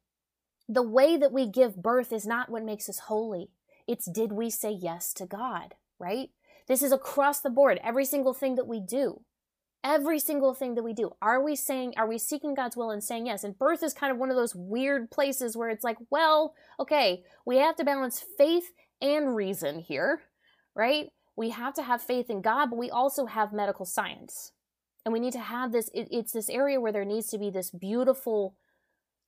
[0.67, 3.49] the way that we give birth is not what makes us holy.
[3.87, 6.29] It's did we say yes to God, right?
[6.67, 9.21] This is across the board, every single thing that we do.
[9.83, 11.11] Every single thing that we do.
[11.21, 13.45] Are we saying, are we seeking God's will and saying yes?
[13.45, 17.23] And birth is kind of one of those weird places where it's like, well, okay,
[17.45, 20.21] we have to balance faith and reason here,
[20.75, 21.07] right?
[21.39, 24.51] We have to have faith in God, but we also have medical science.
[25.05, 27.49] And we need to have this, it, it's this area where there needs to be
[27.49, 28.57] this beautiful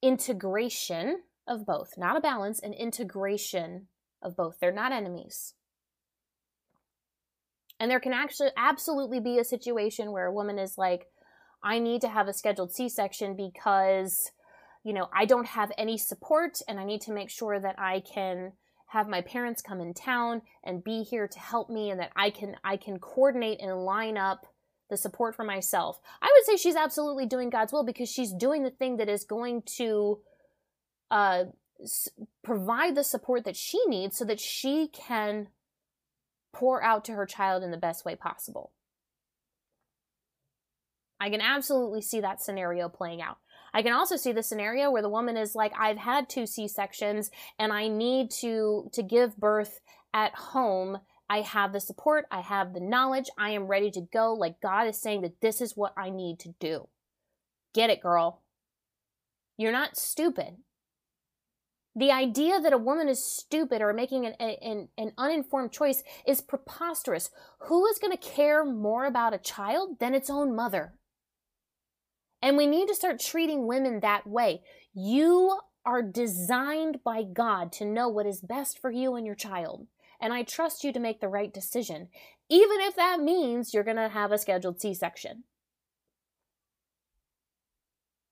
[0.02, 3.88] integration of both, not a balance, an integration
[4.22, 4.60] of both.
[4.60, 5.54] They're not enemies.
[7.80, 11.06] And there can actually absolutely be a situation where a woman is like,
[11.64, 14.32] I need to have a scheduled C section because,
[14.84, 18.02] you know, I don't have any support and I need to make sure that I
[18.02, 18.52] can
[18.92, 22.30] have my parents come in town and be here to help me and that I
[22.30, 24.48] can I can coordinate and line up
[24.90, 26.02] the support for myself.
[26.22, 29.24] I would say she's absolutely doing God's will because she's doing the thing that is
[29.24, 30.20] going to
[31.10, 31.46] uh,
[31.82, 32.10] s-
[32.44, 35.48] provide the support that she needs so that she can
[36.52, 38.74] pour out to her child in the best way possible.
[41.18, 43.38] I can absolutely see that scenario playing out.
[43.74, 47.32] I can also see the scenario where the woman is like, I've had two C-sections
[47.58, 49.80] and I need to, to give birth
[50.14, 51.00] at home.
[51.30, 52.26] I have the support.
[52.30, 53.30] I have the knowledge.
[53.38, 54.34] I am ready to go.
[54.34, 56.90] Like God is saying that this is what I need to do.
[57.74, 58.42] Get it, girl.
[59.58, 60.58] You're not stupid.
[61.96, 66.42] The idea that a woman is stupid or making an, an, an uninformed choice is
[66.42, 67.30] preposterous.
[67.64, 70.94] Who is going to care more about a child than its own mother?
[72.42, 74.64] And we need to start treating women that way.
[74.94, 79.88] You are designed by God to know what is best for you and your child.
[80.20, 82.10] And I trust you to make the right decision,
[82.50, 85.44] even if that means you're going to have a scheduled C section.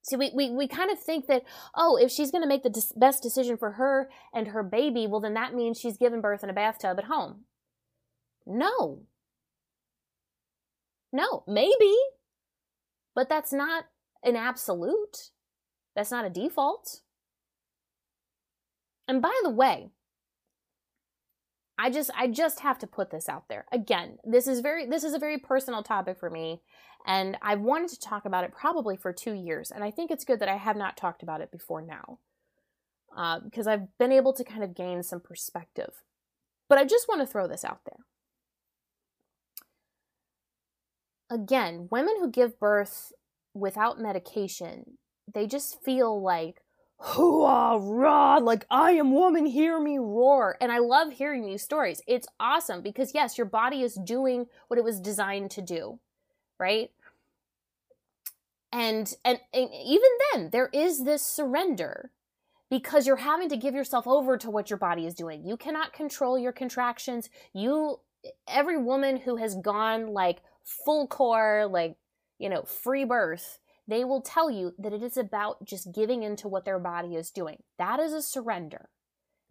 [0.03, 1.43] See, we, we, we kind of think that,
[1.75, 5.19] oh, if she's going to make the best decision for her and her baby, well,
[5.19, 7.41] then that means she's given birth in a bathtub at home.
[8.45, 9.01] No.
[11.11, 11.95] No, maybe.
[13.13, 13.85] But that's not
[14.23, 15.31] an absolute.
[15.95, 17.01] That's not a default.
[19.07, 19.89] And by the way,
[21.77, 23.65] I just I just have to put this out there.
[23.71, 26.61] Again, this is very this is a very personal topic for me
[27.07, 30.25] and I've wanted to talk about it probably for 2 years and I think it's
[30.25, 32.19] good that I have not talked about it before now.
[33.15, 36.03] Uh, because I've been able to kind of gain some perspective.
[36.67, 38.05] But I just want to throw this out there.
[41.31, 43.11] Again, women who give birth
[43.53, 44.97] without medication,
[45.33, 46.61] they just feel like,
[47.01, 50.57] hooah, rah, like I am woman, hear me roar.
[50.59, 52.01] And I love hearing these stories.
[52.07, 55.99] It's awesome because, yes, your body is doing what it was designed to do,
[56.59, 56.91] right?
[58.71, 62.11] And, and, and even then, there is this surrender
[62.69, 65.43] because you're having to give yourself over to what your body is doing.
[65.43, 67.29] You cannot control your contractions.
[67.51, 67.99] You,
[68.47, 71.95] every woman who has gone like full core, like
[72.39, 76.47] you know, free birth, they will tell you that it is about just giving into
[76.47, 77.63] what their body is doing.
[77.77, 78.89] That is a surrender.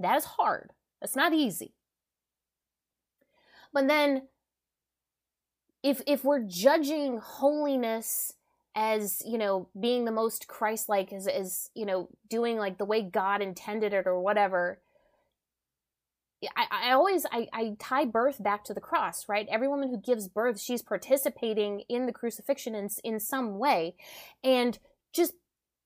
[0.01, 0.73] That is hard.
[1.01, 1.75] That's not easy.
[3.73, 4.29] But then
[5.83, 8.33] if if we're judging holiness
[8.75, 13.03] as, you know, being the most Christ-like as as, you know, doing like the way
[13.03, 14.81] God intended it or whatever,
[16.57, 19.49] I, I always I, I tie birth back to the cross, right?
[19.51, 23.97] Every woman who gives birth, she's participating in the crucifixion in, in some way.
[24.45, 24.79] And
[25.13, 25.35] just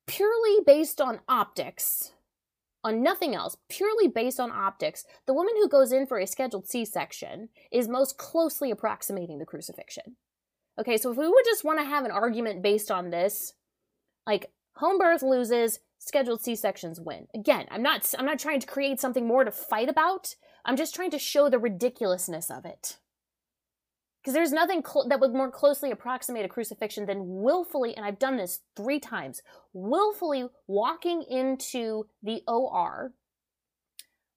[0.07, 2.13] purely based on optics,
[2.85, 6.69] on nothing else, purely based on optics, the woman who goes in for a scheduled
[6.69, 10.17] C section is most closely approximating the crucifixion.
[10.79, 13.55] Okay, so if we would just want to have an argument based on this,
[14.27, 17.29] like home birth loses, scheduled C-sections win.
[17.35, 20.35] Again, I'm not I'm not trying to create something more to fight about.
[20.65, 22.99] I'm just trying to show the ridiculousness of it.
[24.21, 28.21] Because there's nothing cl- that would more closely approximate a crucifixion than willfully, and I've
[28.21, 33.15] done this three times, willfully walking into the OR,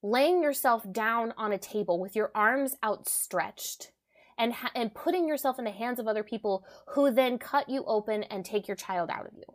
[0.01, 3.91] laying yourself down on a table with your arms outstretched,
[4.39, 7.83] and, ha- and putting yourself in the hands of other people who then cut you
[7.85, 9.45] open and take your child out of you.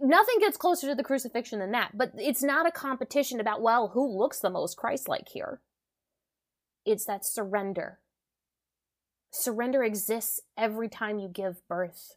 [0.00, 1.92] Nothing gets closer to the crucifixion than that.
[1.96, 5.60] But it's not a competition about, well, who looks the most Christ like here?
[6.84, 8.00] It's that surrender.
[9.30, 12.16] Surrender exists every time you give birth.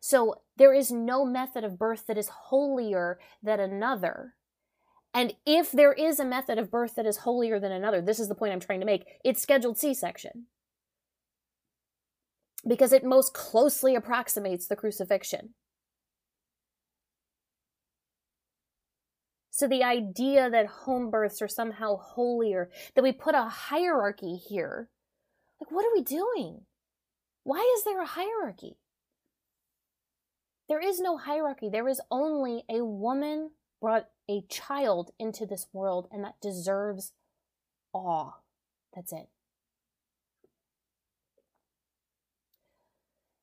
[0.00, 4.34] So there is no method of birth that is holier than another.
[5.12, 8.28] And if there is a method of birth that is holier than another, this is
[8.28, 10.46] the point I'm trying to make, it's scheduled C section.
[12.66, 15.54] Because it most closely approximates the crucifixion.
[19.60, 24.88] So the idea that home births are somehow holier, that we put a hierarchy here,
[25.60, 26.62] like what are we doing?
[27.44, 28.78] Why is there a hierarchy?
[30.66, 31.68] There is no hierarchy.
[31.68, 33.50] There is only a woman
[33.82, 37.12] brought a child into this world and that deserves
[37.92, 38.36] awe.
[38.94, 39.28] That's it.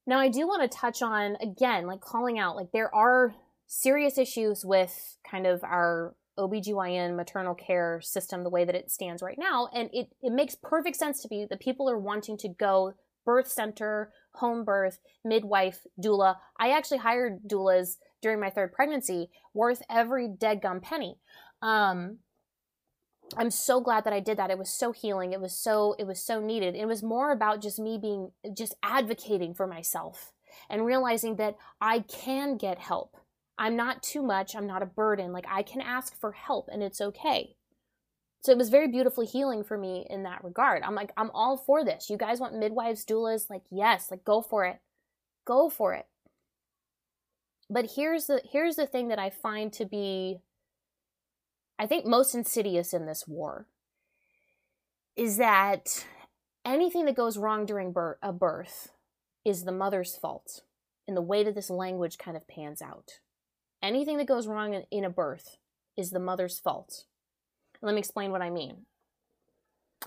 [0.07, 3.35] Now, I do want to touch on, again, like calling out, like there are
[3.67, 9.21] serious issues with kind of our OBGYN maternal care system the way that it stands
[9.21, 9.69] right now.
[9.73, 12.93] And it, it makes perfect sense to me that people are wanting to go
[13.25, 16.35] birth center, home birth, midwife, doula.
[16.59, 21.17] I actually hired doulas during my third pregnancy worth every dead gum penny.
[21.61, 22.19] Um,
[23.35, 24.51] I'm so glad that I did that.
[24.51, 25.33] It was so healing.
[25.33, 26.75] It was so it was so needed.
[26.75, 30.31] It was more about just me being just advocating for myself
[30.69, 33.17] and realizing that I can get help.
[33.57, 34.55] I'm not too much.
[34.55, 35.31] I'm not a burden.
[35.31, 37.55] Like I can ask for help and it's okay.
[38.41, 40.83] So it was very beautifully healing for me in that regard.
[40.83, 42.09] I'm like, I'm all for this.
[42.09, 43.49] You guys want midwives, doulas?
[43.49, 44.79] Like, yes, like go for it.
[45.45, 46.05] Go for it.
[47.69, 50.37] But here's the here's the thing that I find to be
[51.79, 53.67] I think most insidious in this war
[55.15, 56.05] is that
[56.63, 58.91] anything that goes wrong during birth, a birth
[59.43, 60.61] is the mother's fault
[61.07, 63.19] in the way that this language kind of pans out.
[63.81, 65.57] Anything that goes wrong in, a birth
[65.95, 67.05] is the mother's fault.
[67.81, 68.85] Let me explain what I mean.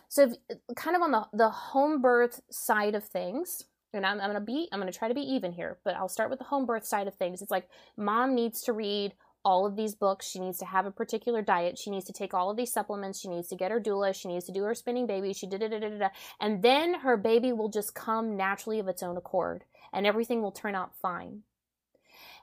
[0.09, 4.29] So, if, kind of on the, the home birth side of things, and I'm, I'm
[4.29, 6.67] gonna be I'm gonna try to be even here, but I'll start with the home
[6.67, 7.43] birth side of things.
[7.43, 9.15] It's like mom needs to read
[9.45, 10.29] all of these books.
[10.29, 11.79] She needs to have a particular diet.
[11.79, 13.21] She needs to take all of these supplements.
[13.21, 14.15] She needs to get her doula.
[14.15, 15.33] She needs to do her spinning baby.
[15.33, 16.03] She did it,
[16.41, 20.53] and then her baby will just come naturally of its own accord, and everything will
[20.53, 21.43] turn out fine.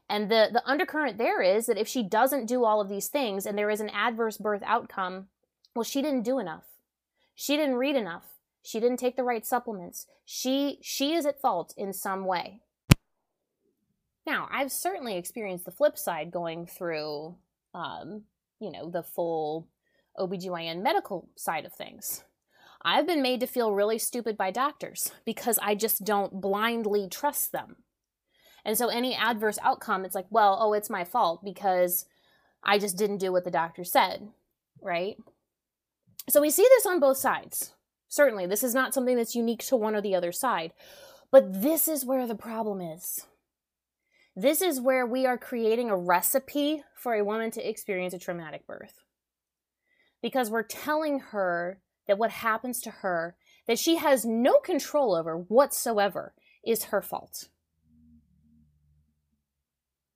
[0.10, 3.46] And the, the undercurrent there is that if she doesn't do all of these things
[3.46, 5.28] and there is an adverse birth outcome,
[5.76, 6.66] well, she didn't do enough.
[7.36, 8.26] She didn't read enough.
[8.64, 10.08] She didn't take the right supplements.
[10.26, 12.62] She she is at fault in some way.
[14.26, 17.36] Now, I've certainly experienced the flip side going through
[17.74, 18.24] um,
[18.60, 19.68] you know, the full
[20.20, 22.24] OBGYN medical side of things.
[22.82, 27.52] I've been made to feel really stupid by doctors because I just don't blindly trust
[27.52, 27.78] them.
[28.68, 32.06] And so any adverse outcome, it's like, well, oh, it's my fault because
[32.62, 34.28] I just didn't do what the doctor said,
[34.82, 35.16] right?
[36.30, 37.76] So we see this on both sides.
[38.10, 40.74] Certainly, this is not something that's unique to one or the other side.
[41.32, 43.26] But this is where the problem is.
[44.36, 48.68] This is where we are creating a recipe for a woman to experience a traumatic
[48.68, 49.02] birth.
[50.22, 55.38] Because we're telling her that what happens to her, that she has no control over
[55.38, 56.34] whatsoever,
[56.66, 57.48] is her fault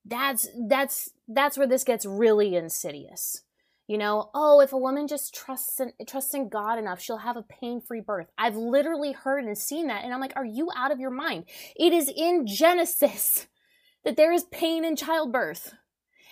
[0.05, 3.41] that's that's that's where this gets really insidious.
[3.87, 7.37] You know oh if a woman just trusts in, trusts in god enough she'll have
[7.37, 8.27] a pain-free birth.
[8.37, 11.45] I've literally heard and seen that and i'm like are you out of your mind?
[11.75, 13.47] It is in genesis
[14.03, 15.73] that there is pain in childbirth.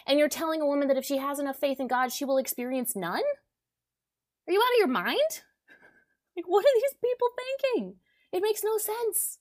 [0.08, 2.38] And you're telling a woman that if she has enough faith in god she will
[2.38, 3.24] experience none?
[4.48, 5.42] Are you out of your mind?
[6.36, 7.96] Like what are these people thinking?
[8.32, 9.40] It makes no sense.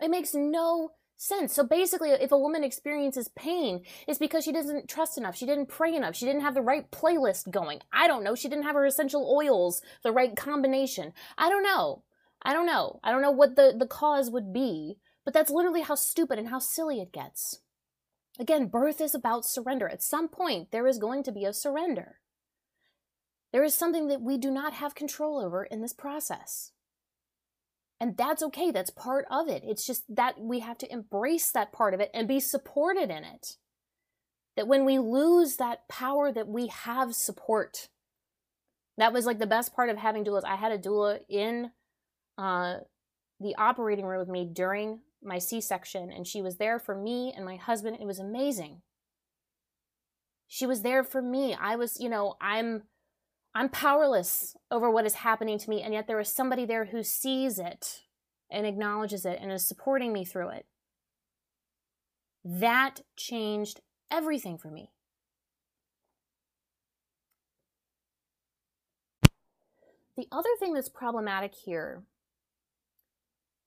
[0.00, 0.90] It makes no
[1.22, 1.52] sense.
[1.54, 5.36] So basically, if a woman experiences pain, it's because she doesn't trust enough.
[5.36, 6.16] She didn't pray enough.
[6.16, 7.80] She didn't have the right playlist going.
[7.92, 8.34] I don't know.
[8.34, 11.12] She didn't have her essential oils, the right combination.
[11.38, 12.02] I don't know.
[12.42, 12.98] I don't know.
[13.04, 16.48] I don't know what the, the cause would be, but that's literally how stupid and
[16.48, 17.60] how silly it gets.
[18.38, 19.88] Again, birth is about surrender.
[19.88, 22.16] At some point, there is going to be a surrender.
[23.52, 26.72] There is something that we do not have control over in this process.
[28.02, 28.72] And that's okay.
[28.72, 29.62] That's part of it.
[29.64, 33.22] It's just that we have to embrace that part of it and be supported in
[33.22, 33.58] it.
[34.56, 37.90] That when we lose that power, that we have support.
[38.98, 40.44] That was like the best part of having doulas.
[40.44, 41.70] I had a doula in
[42.36, 42.78] uh,
[43.38, 47.32] the operating room with me during my C section, and she was there for me
[47.36, 47.98] and my husband.
[48.00, 48.82] It was amazing.
[50.48, 51.54] She was there for me.
[51.54, 52.82] I was, you know, I'm
[53.54, 57.02] I'm powerless over what is happening to me, and yet there is somebody there who
[57.02, 58.02] sees it
[58.50, 60.66] and acknowledges it and is supporting me through it.
[62.44, 63.80] That changed
[64.10, 64.90] everything for me.
[70.16, 72.02] The other thing that's problematic here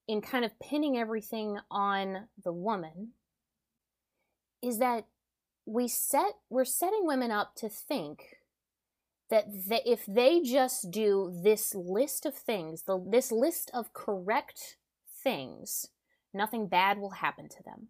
[0.07, 3.09] in kind of pinning everything on the woman
[4.61, 5.05] is that
[5.65, 8.37] we set we're setting women up to think
[9.29, 9.45] that
[9.85, 14.77] if they just do this list of things, the, this list of correct
[15.23, 15.87] things,
[16.33, 17.87] nothing bad will happen to them.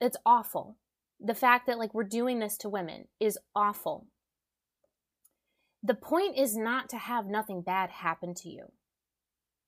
[0.00, 0.76] It's awful.
[1.18, 4.06] The fact that like we're doing this to women is awful.
[5.82, 8.72] The point is not to have nothing bad happen to you.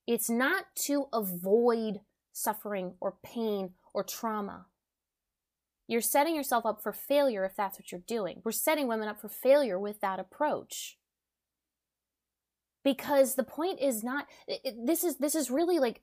[0.05, 2.01] It's not to avoid
[2.31, 4.65] suffering or pain or trauma.
[5.93, 8.41] You're setting yourself up for failure if that's what you're doing.
[8.43, 10.97] We're setting women up for failure with that approach.
[12.83, 14.25] Because the point is not
[14.75, 16.01] this is this is really like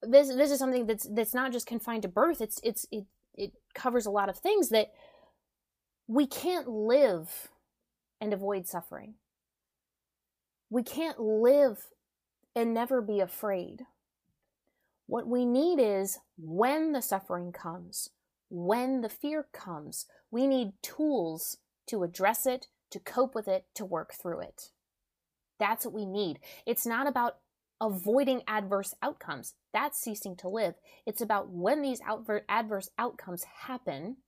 [0.00, 2.40] this this is something that's that's not just confined to birth.
[2.40, 3.04] It's it's it
[3.34, 4.90] it covers a lot of things that
[6.06, 7.50] we can't live
[8.22, 9.16] and avoid suffering.
[10.70, 11.88] We can't live
[12.56, 13.82] and never be afraid.
[15.06, 18.08] What we need is when the suffering comes,
[18.50, 23.84] when the fear comes, we need tools to address it, to cope with it, to
[23.84, 24.70] work through it.
[25.58, 26.40] That's what we need.
[26.66, 27.36] It's not about
[27.80, 29.54] avoiding adverse outcomes.
[29.72, 30.74] That's ceasing to live.
[31.06, 32.00] It's about when these
[32.48, 34.18] adverse outcomes happen,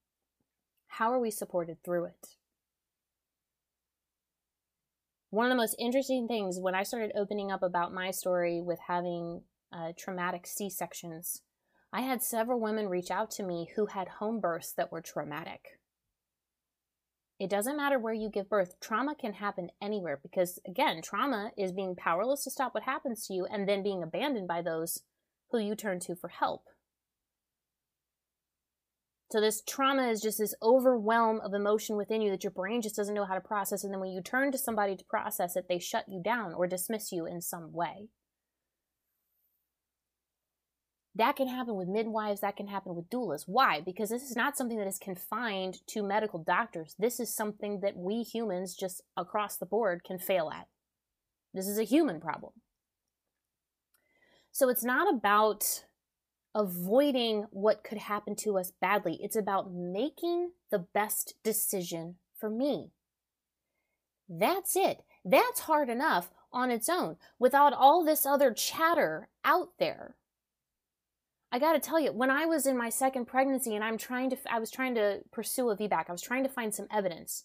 [0.87, 2.29] how are we supported through it?
[5.31, 8.79] One of the most interesting things when I started opening up about my story with
[8.87, 9.43] having
[9.73, 11.43] uh, traumatic C sections,
[11.93, 15.79] I had several women reach out to me who had home births that were traumatic.
[17.39, 18.81] It doesn't matter where you give birth.
[18.81, 23.35] Trauma can happen anywhere because, again, trauma is being powerless to stop what happens to
[23.35, 25.03] you and then being abandoned by those
[25.51, 26.63] who you turn to for help.
[29.31, 32.97] So, this trauma is just this overwhelm of emotion within you that your brain just
[32.97, 33.83] doesn't know how to process.
[33.83, 36.67] And then when you turn to somebody to process it, they shut you down or
[36.67, 38.09] dismiss you in some way.
[41.15, 43.45] That can happen with midwives, that can happen with doulas.
[43.47, 43.81] Why?
[43.81, 46.95] Because this is not something that is confined to medical doctors.
[46.99, 50.69] This is something that we humans just across the board can fail at.
[51.53, 52.53] This is a human problem.
[54.53, 55.85] So it's not about
[56.55, 62.91] avoiding what could happen to us badly, it's about making the best decision for me.
[64.29, 65.03] That's it.
[65.25, 70.17] That's hard enough on its own without all this other chatter out there
[71.55, 74.31] I got to tell you, when I was in my second pregnancy and I'm trying
[74.31, 77.45] to, I was trying to pursue a VBAC, I was trying to find some evidence.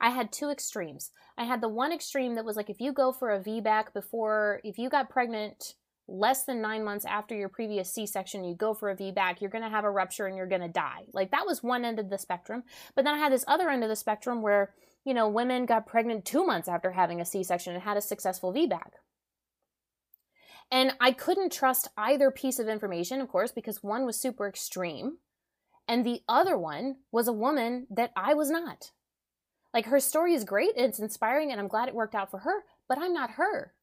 [0.00, 1.10] I had two extremes.
[1.36, 4.60] I had the one extreme that was like, if you go for a VBAC before,
[4.64, 5.74] if you got pregnant
[6.08, 9.50] less than nine months after your previous C section, you go for a VBAC, you're
[9.50, 11.04] going to have a rupture and you're going to die.
[11.12, 12.64] Like that was one end of the spectrum.
[12.96, 14.72] But then I had this other end of the spectrum where,
[15.04, 18.02] you know, women got pregnant two months after having a C section and had a
[18.02, 18.92] successful VBAC.
[20.72, 25.18] And I couldn't trust either piece of information, of course, because one was super extreme,
[25.86, 28.90] and the other one was a woman that I was not.
[29.74, 32.64] Like her story is great, it's inspiring, and I'm glad it worked out for her,
[32.88, 33.74] but I'm not her.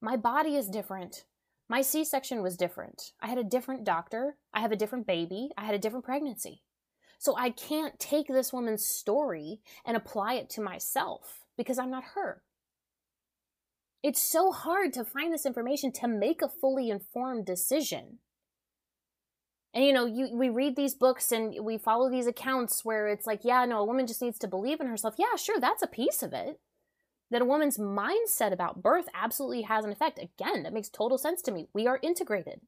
[0.00, 1.24] My body is different.
[1.68, 3.12] My C section was different.
[3.20, 4.36] I had a different doctor.
[4.54, 5.50] I have a different baby.
[5.58, 6.62] I had a different pregnancy.
[7.18, 12.04] So I can't take this woman's story and apply it to myself because I'm not
[12.14, 12.42] her.
[14.04, 18.18] It's so hard to find this information to make a fully informed decision.
[19.72, 23.26] And you know, you we read these books and we follow these accounts where it's
[23.26, 25.14] like, yeah, no, a woman just needs to believe in herself.
[25.16, 26.60] Yeah, sure, that's a piece of it.
[27.30, 30.18] That a woman's mindset about birth absolutely has an effect.
[30.18, 31.68] Again, that makes total sense to me.
[31.72, 32.60] We are integrated.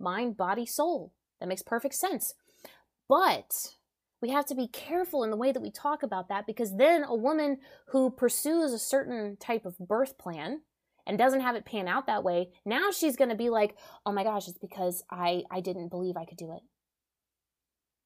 [0.00, 1.12] Mind, body, soul.
[1.38, 2.32] That makes perfect sense.
[3.10, 3.74] But
[4.22, 7.02] we have to be careful in the way that we talk about that because then
[7.02, 7.58] a woman
[7.88, 10.60] who pursues a certain type of birth plan
[11.04, 14.12] and doesn't have it pan out that way now she's going to be like oh
[14.12, 16.62] my gosh it's because i i didn't believe i could do it.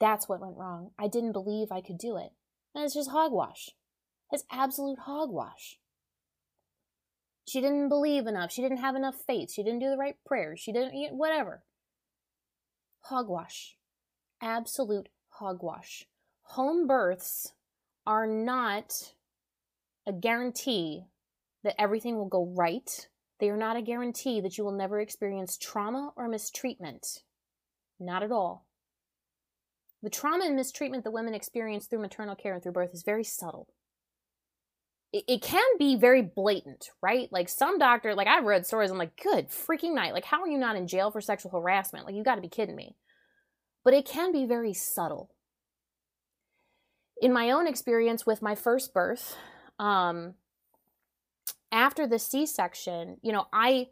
[0.01, 0.91] That's what went wrong.
[0.99, 2.33] I didn't believe i could do it.
[2.75, 3.71] And it's just hogwash.
[4.33, 5.79] It's absolute hogwash.
[7.47, 8.51] She didn't believe enough.
[8.51, 9.53] She didn't have enough faith.
[9.53, 11.63] She didn't do the right prayers she didn't whatever.
[13.03, 13.77] Hogwash.
[14.43, 15.09] Absolute
[15.39, 16.07] hogwash.
[16.51, 17.53] Home births
[18.07, 19.15] are not
[20.07, 21.05] a guarantee
[21.65, 23.09] that everything will go right.
[23.41, 27.23] They are not a guarantee that you will never experience trauma or mistreatment.
[27.99, 28.67] Not at all.
[30.03, 33.25] The trauma and mistreatment that women experience through maternal care and through birth is very
[33.25, 33.69] subtle.
[35.13, 37.29] It, it can be very blatant, right?
[37.33, 40.13] Like some doctor, like I've read stories, I'm like, good freaking night.
[40.13, 42.07] Like, how are you not in jail for sexual harassment?
[42.07, 42.95] Like, you got to be kidding me
[43.87, 45.31] but it can be very subtle.
[47.23, 49.37] In my own experience with my first birth,
[49.79, 50.35] um,
[51.71, 53.87] after the C-section, you know, I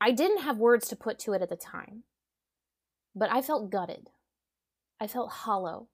[0.00, 2.04] I didn't have words to put to it at the time,
[3.12, 4.10] but I felt gutted.
[5.00, 5.88] I felt hollow.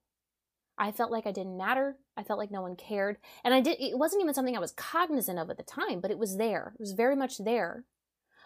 [0.77, 1.97] I felt like I didn't matter.
[2.15, 3.17] I felt like no one cared.
[3.43, 6.11] And I did it wasn't even something I was cognizant of at the time, but
[6.11, 6.73] it was there.
[6.75, 7.85] It was very much there.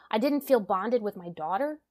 [0.10, 1.82] I didn't feel bonded with my daughter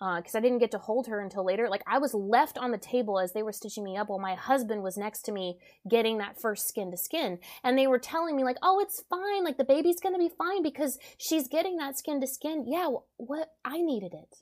[0.00, 1.68] because uh, I didn't get to hold her until later.
[1.68, 4.34] Like I was left on the table as they were stitching me up while my
[4.34, 7.38] husband was next to me getting that first skin to skin.
[7.62, 9.44] And they were telling me like, "Oh, it's fine.
[9.44, 12.88] Like the baby's going to be fine because she's getting that skin to skin." Yeah,
[13.18, 14.38] what I needed it.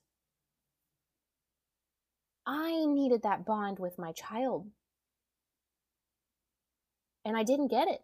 [2.46, 4.68] I needed that bond with my child.
[7.24, 8.02] And I didn't get it.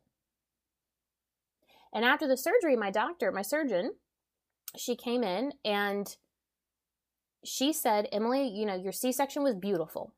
[1.95, 3.93] And after the surgery, my doctor, my surgeon,
[4.77, 6.15] she came in and
[7.45, 10.15] she said, Emily, you know, your C section was beautiful.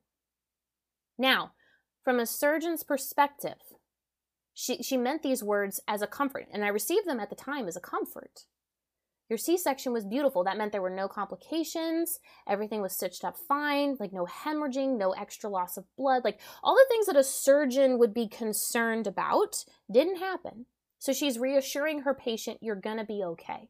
[1.17, 1.51] Now,
[2.03, 3.57] from a surgeon's perspective,
[4.53, 7.67] she, she meant these words as a comfort, and I received them at the time
[7.67, 8.45] as a comfort.
[9.29, 10.43] Your C section was beautiful.
[10.43, 12.19] That meant there were no complications.
[12.47, 16.23] Everything was stitched up fine, like no hemorrhaging, no extra loss of blood.
[16.23, 20.65] Like all the things that a surgeon would be concerned about didn't happen.
[20.99, 23.69] So she's reassuring her patient, you're going to be okay.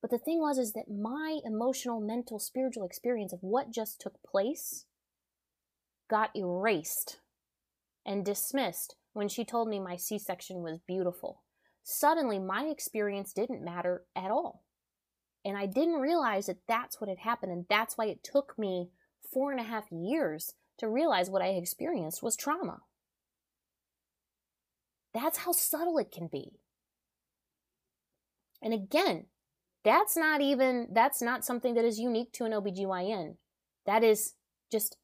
[0.00, 4.22] But the thing was, is that my emotional, mental, spiritual experience of what just took
[4.22, 4.86] place
[6.08, 7.18] got erased
[8.06, 11.42] and dismissed when she told me my C section was beautiful
[11.82, 14.62] suddenly my experience didn't matter at all.
[15.44, 17.52] And I didn't realize that that's what had happened.
[17.52, 18.90] And that's why it took me
[19.32, 22.80] four and a half years to realize what I experienced was trauma.
[25.14, 26.60] That's how subtle it can be.
[28.62, 29.26] And again,
[29.84, 33.36] that's not even, that's not something that is unique to an OBGYN.
[33.86, 34.34] That is
[34.70, 34.96] just,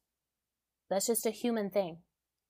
[0.89, 1.97] that's just a human thing.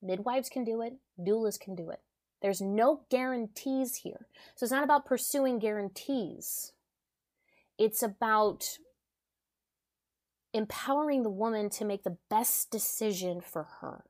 [0.02, 2.02] Midwives can do it, doulas can do it.
[2.42, 4.28] There's no guarantees here.
[4.56, 6.74] So it's not about pursuing guarantees.
[7.78, 8.78] It's about
[10.54, 14.06] empowering the woman to make the best decision for her.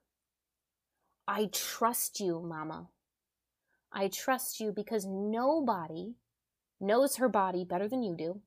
[1.28, 2.88] I trust you, mama.
[3.92, 6.16] I trust you because nobody
[6.80, 8.42] knows her body better than you do.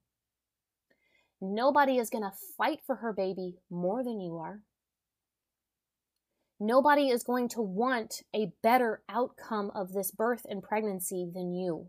[1.40, 4.60] Nobody is going to fight for her baby more than you are.
[6.62, 11.88] Nobody is going to want a better outcome of this birth and pregnancy than you.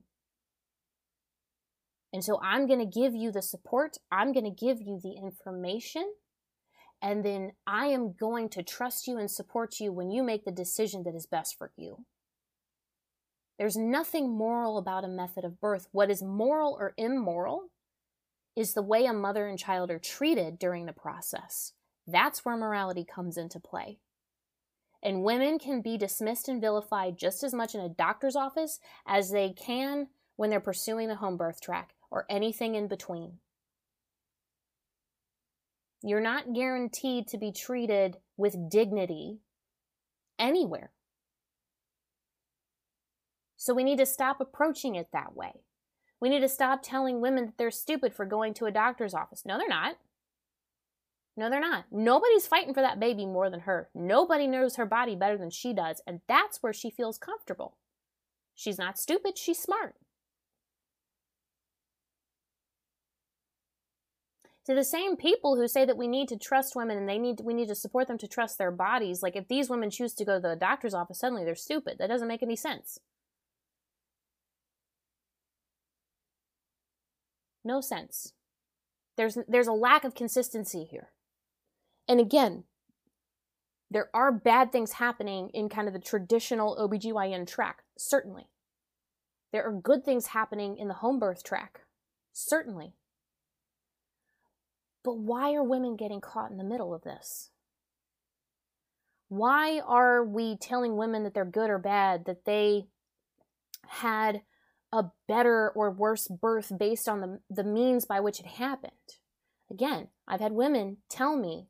[2.13, 5.15] And so I'm going to give you the support, I'm going to give you the
[5.17, 6.13] information,
[7.01, 10.51] and then I am going to trust you and support you when you make the
[10.51, 12.05] decision that is best for you.
[13.61, 15.87] There's nothing moral about a method of birth.
[15.91, 17.65] What is moral or immoral
[18.55, 21.73] is the way a mother and child are treated during the process.
[22.07, 23.99] That's where morality comes into play.
[25.03, 29.29] And women can be dismissed and vilified just as much in a doctor's office as
[29.29, 30.07] they can
[30.37, 33.33] when they're pursuing the home birth track or anything in between.
[36.01, 39.37] You're not guaranteed to be treated with dignity
[40.39, 40.93] anywhere.
[43.61, 45.61] So we need to stop approaching it that way.
[46.19, 49.43] We need to stop telling women that they're stupid for going to a doctor's office.
[49.45, 49.97] No, they're not.
[51.37, 51.85] No, they're not.
[51.91, 53.89] Nobody's fighting for that baby more than her.
[53.93, 57.77] Nobody knows her body better than she does, and that's where she feels comfortable.
[58.55, 59.93] She's not stupid, she's smart.
[64.65, 67.41] To the same people who say that we need to trust women and they need
[67.43, 70.25] we need to support them to trust their bodies, like if these women choose to
[70.25, 71.97] go to the doctor's office, suddenly they're stupid.
[71.99, 72.99] That doesn't make any sense.
[77.63, 78.33] No sense.
[79.17, 81.09] There's there's a lack of consistency here.
[82.07, 82.63] And again,
[83.89, 88.47] there are bad things happening in kind of the traditional OBGYN track, certainly.
[89.51, 91.81] There are good things happening in the home birth track,
[92.31, 92.95] certainly.
[95.03, 97.49] But why are women getting caught in the middle of this?
[99.27, 102.87] Why are we telling women that they're good or bad, that they
[103.87, 104.41] had
[104.91, 108.91] a better or worse birth based on the, the means by which it happened?
[109.69, 111.67] Again, I've had women tell me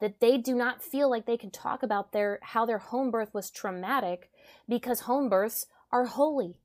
[0.00, 3.32] that they do not feel like they can talk about their how their home birth
[3.32, 4.30] was traumatic
[4.68, 6.60] because home births are holy.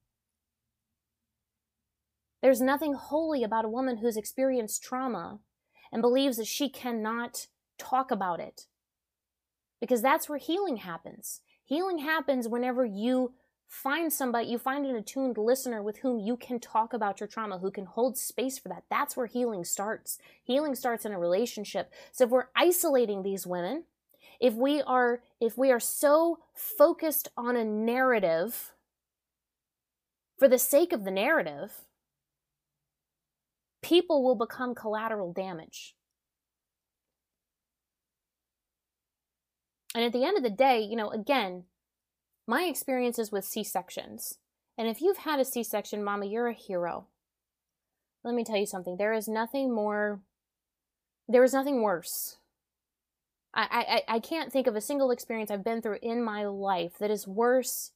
[2.41, 5.39] There's nothing holy about a woman who's experienced trauma
[5.91, 7.47] and believes that she cannot
[7.77, 8.65] talk about it.
[9.79, 11.41] Because that's where healing happens.
[11.63, 13.33] Healing happens whenever you
[13.69, 17.59] find somebody, you find an attuned listener with whom you can talk about your trauma,
[17.59, 18.83] who can hold space for that.
[18.89, 20.17] That's where healing starts.
[20.43, 21.93] Healing starts in a relationship.
[22.11, 23.83] So if we're isolating these women,
[24.41, 28.73] if we are if we are so focused on a narrative
[30.37, 31.71] for the sake of the narrative,
[33.83, 35.95] people will become collateral damage.
[39.93, 41.65] And at the end of the day, you know, again,
[42.49, 44.39] my experiences with C sections.
[44.75, 47.05] And if you've had a C section, Mama, you're a hero.
[48.23, 48.97] Let me tell you something.
[48.97, 50.21] There is nothing more,
[51.27, 52.37] there is nothing worse.
[53.53, 56.93] I, I, I can't think of a single experience I've been through in my life
[56.99, 57.91] that is worse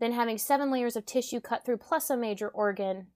[0.00, 3.08] than having seven layers of tissue cut through plus a major organ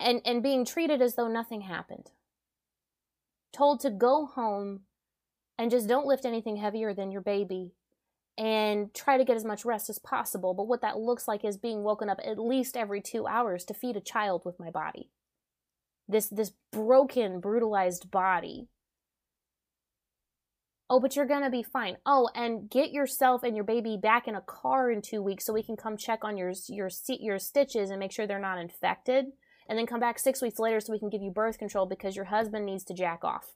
[0.00, 2.10] and, and being treated as though nothing happened.
[3.52, 4.80] Told to go home
[5.56, 7.74] and just don't lift anything heavier than your baby
[8.38, 10.54] and try to get as much rest as possible.
[10.54, 13.74] But what that looks like is being woken up at least every two hours to
[13.74, 15.10] feed a child with my body.
[16.08, 18.68] This this broken, brutalized body.
[20.90, 21.96] Oh, but you're gonna be fine.
[22.04, 25.52] Oh, and get yourself and your baby back in a car in two weeks so
[25.52, 28.58] we can come check on your your seat your stitches and make sure they're not
[28.58, 29.26] infected.
[29.68, 32.16] and then come back six weeks later so we can give you birth control because
[32.16, 33.54] your husband needs to jack off.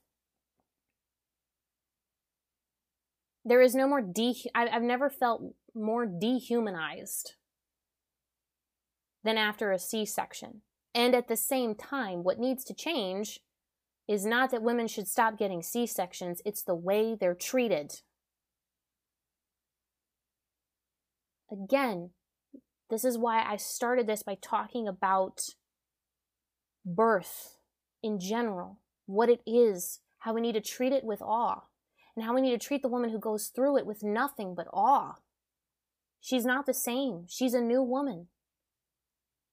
[3.47, 4.35] There is no more de.
[4.57, 7.35] I've never felt more dehumanized
[9.23, 10.63] than after a C section.
[10.93, 13.39] And at the same time, what needs to change
[14.09, 18.01] is not that women should stop getting C sections, it's the way they're treated.
[21.51, 22.11] Again,
[22.91, 25.41] this is why I started this by talking about
[26.85, 27.59] birth
[28.03, 31.63] in general, what it is, how we need to treat it with awe,
[32.17, 34.67] and how we need to treat the woman who goes through it with nothing but
[34.73, 35.17] awe.
[36.21, 37.27] She's not the same.
[37.29, 38.29] She's a new woman.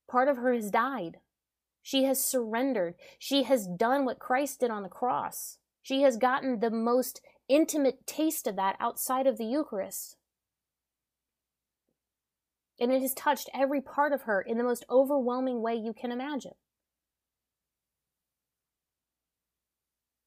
[0.09, 1.17] Part of her has died.
[1.81, 2.95] She has surrendered.
[3.19, 5.57] She has done what Christ did on the cross.
[5.81, 10.15] She has gotten the most intimate taste of that outside of the Eucharist.
[12.79, 16.11] And it has touched every part of her in the most overwhelming way you can
[16.11, 16.53] imagine.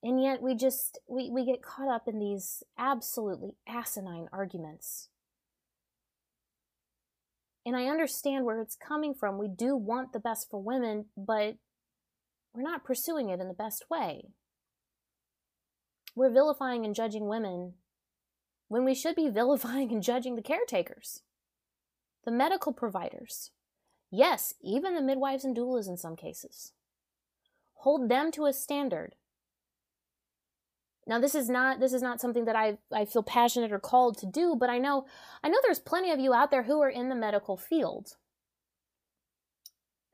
[0.06, 5.08] And yet we just we, we get caught up in these absolutely asinine arguments.
[7.66, 9.36] And I understand where it's coming from.
[9.36, 11.56] We do want the best for women, but
[12.54, 14.28] we're not pursuing it in the best way.
[16.14, 17.72] We're vilifying and judging women
[18.68, 21.22] when we should be vilifying and judging the caretakers
[22.24, 23.50] the medical providers,
[24.12, 26.74] yes, even the midwives and doulas in some cases.
[27.78, 29.16] Hold them to a standard.
[31.06, 34.18] Now this is not this is not something that I I feel passionate or called
[34.18, 35.06] to do, but I know
[35.42, 38.16] I know there's plenty of you out there who are in the medical field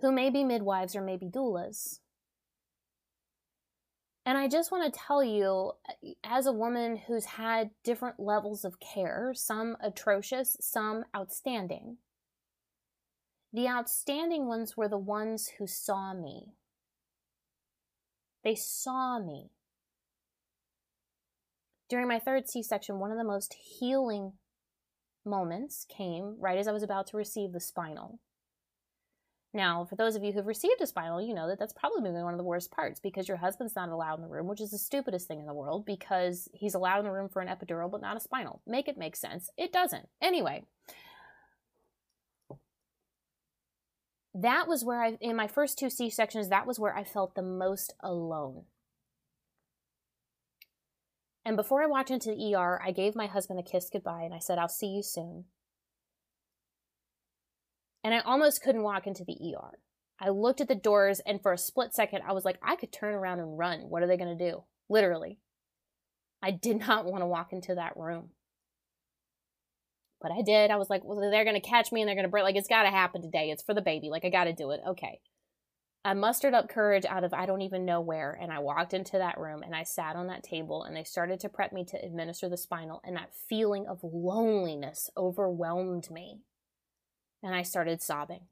[0.03, 2.01] who may be midwives or maybe doulas.
[4.27, 5.73] And I just want to tell you,
[6.23, 11.97] as a woman who's had different levels of care, some atrocious, some outstanding,
[13.53, 16.55] the outstanding ones were the ones who saw me.
[18.45, 19.51] They saw me.
[21.89, 24.33] During my third C section, one of the most healing
[25.25, 28.19] moments came right as I was about to receive the spinal.
[29.55, 32.33] Now, for those of you who've received a spinal, you know that that's probably one
[32.33, 34.79] of the worst parts because your husband's not allowed in the room, which is the
[34.79, 38.01] stupidest thing in the world because he's allowed in the room for an epidural but
[38.01, 38.63] not a spinal.
[38.67, 39.51] Make it make sense.
[39.59, 40.09] It doesn't.
[40.23, 40.65] Anyway,
[44.35, 47.35] that was where I, in my first two C sections, that was where I felt
[47.35, 48.65] the most alone.
[51.45, 54.35] And before I walked into the ER, I gave my husband a kiss goodbye and
[54.35, 55.47] I said, I'll see you soon
[58.05, 59.79] and I almost couldn't walk into the ER.
[60.21, 62.93] I looked at the doors, and for a split second, I was like, I could
[62.93, 63.81] turn around and run.
[63.89, 64.65] What are they going to do?
[64.89, 65.39] Literally.
[66.43, 68.31] I did not want to walk into that room.
[70.21, 70.71] But I did.
[70.71, 72.45] I was like, well, they're going to catch me and they're going to break.
[72.45, 73.51] Like, it's got to happen today.
[73.51, 74.09] It's for the baby.
[74.09, 74.81] Like, I got to do it.
[74.87, 75.19] Okay.
[76.05, 79.19] I mustered up courage out of I don't even know where, and I walked into
[79.19, 82.05] that room and I sat on that table and they started to prep me to
[82.05, 86.41] administer the spinal, and that feeling of loneliness overwhelmed me
[87.43, 88.43] and I started sobbing.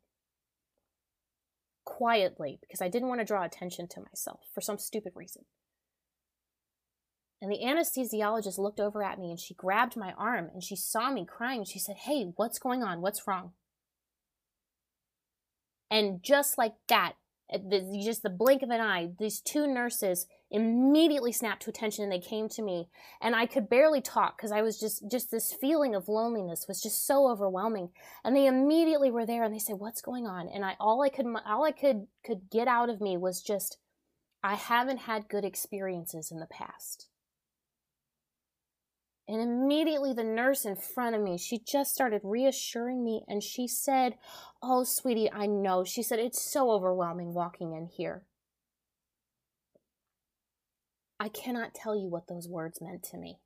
[1.85, 5.45] Quietly, because I didn't want to draw attention to myself for some stupid reason.
[7.43, 11.11] And the anesthesiologist looked over at me and she grabbed my arm and she saw
[11.11, 11.65] me crying.
[11.65, 13.01] She said, Hey, what's going on?
[13.01, 13.53] What's wrong?
[15.91, 17.15] And just like that,
[18.03, 22.19] just the blink of an eye, these two nurses immediately snapped to attention and they
[22.19, 22.89] came to me.
[23.21, 26.81] And i could barely talk because i was just just this feeling of loneliness was
[26.81, 27.91] just so overwhelming.
[28.25, 30.49] And they immediately were there and they said what's going on?
[30.49, 33.79] And i all i could all i could could get out of me was just
[34.43, 37.10] i haven't had good experiences in the past
[39.31, 43.69] and immediately the nurse in front of me, she just started reassuring me and she
[43.69, 44.15] said,
[44.61, 45.85] Oh, sweetie, I know.
[45.85, 48.25] She said, It's so overwhelming walking in here.
[51.21, 53.39] I cannot tell you what those words meant to me.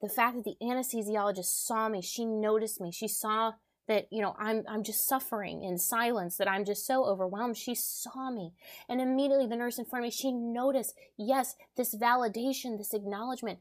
[0.00, 3.52] The fact that the anesthesiologist saw me, she noticed me, she saw
[3.88, 7.74] that you know I'm I'm just suffering in silence that I'm just so overwhelmed she
[7.74, 8.52] saw me
[8.88, 13.58] and immediately the nurse in front of me she noticed yes this validation this acknowledgement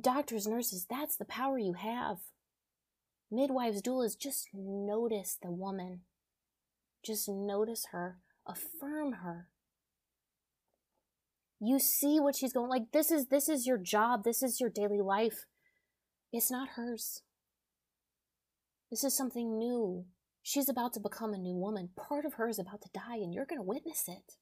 [0.00, 2.18] doctors nurses that's the power you have.
[3.30, 6.00] Midwives doulas just notice the woman.
[7.04, 8.18] Just notice her.
[8.46, 9.48] Affirm her.
[11.60, 14.24] You see what she's going like this is this is your job.
[14.24, 15.46] This is your daily life.
[16.32, 17.22] It's not hers.
[18.90, 20.04] This is something new.
[20.42, 21.90] She's about to become a new woman.
[21.96, 24.34] Part of her is about to die and you're going to witness it.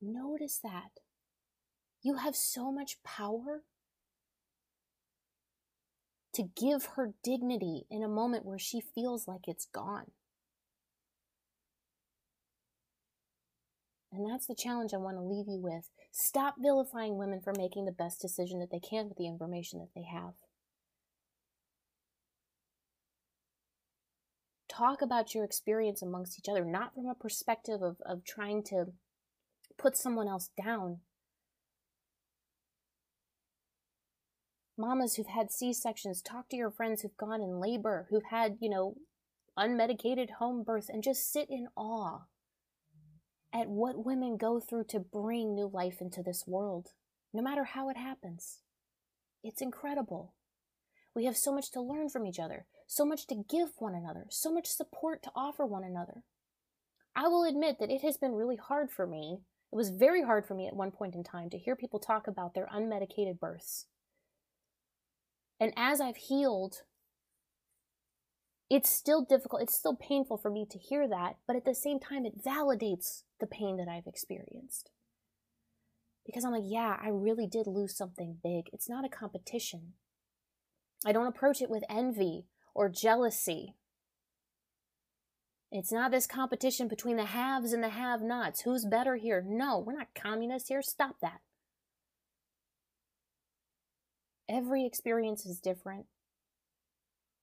[0.00, 1.00] Notice that
[2.06, 3.62] you have so much power
[6.34, 10.12] to give her dignity in a moment where she feels like it's gone
[14.16, 15.90] And that's the challenge I want to leave you with.
[16.10, 19.90] Stop vilifying women for making the best decision that they can with the information that
[19.94, 20.32] they have.
[24.68, 28.86] Talk about your experience amongst each other, not from a perspective of, of trying to
[29.78, 31.00] put someone else down.
[34.78, 38.58] Mamas who've had C sections, talk to your friends who've gone in labor, who've had,
[38.60, 38.96] you know,
[39.58, 42.24] unmedicated home birth, and just sit in awe
[43.54, 46.88] at what women go through to bring new life into this world,
[47.32, 48.60] no matter how it happens.
[49.42, 50.34] It's incredible.
[51.14, 54.26] We have so much to learn from each other, so much to give one another,
[54.28, 56.22] so much support to offer one another.
[57.14, 59.38] I will admit that it has been really hard for me.
[59.72, 62.26] It was very hard for me at one point in time to hear people talk
[62.26, 63.86] about their unmedicated births.
[65.58, 66.82] And as I've healed
[68.68, 72.00] it's still difficult, it's still painful for me to hear that, but at the same
[72.00, 74.90] time, it validates the pain that I've experienced.
[76.24, 78.64] Because I'm like, yeah, I really did lose something big.
[78.72, 79.92] It's not a competition.
[81.04, 83.76] I don't approach it with envy or jealousy.
[85.70, 88.62] It's not this competition between the haves and the have nots.
[88.62, 89.44] Who's better here?
[89.46, 90.82] No, we're not communists here.
[90.82, 91.40] Stop that.
[94.48, 96.06] Every experience is different.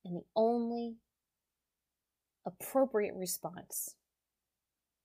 [0.05, 0.95] And the only
[2.45, 3.95] appropriate response.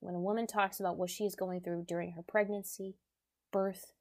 [0.01, 2.95] When a woman talks about what she is going through during her pregnancy,
[3.51, 3.93] birth,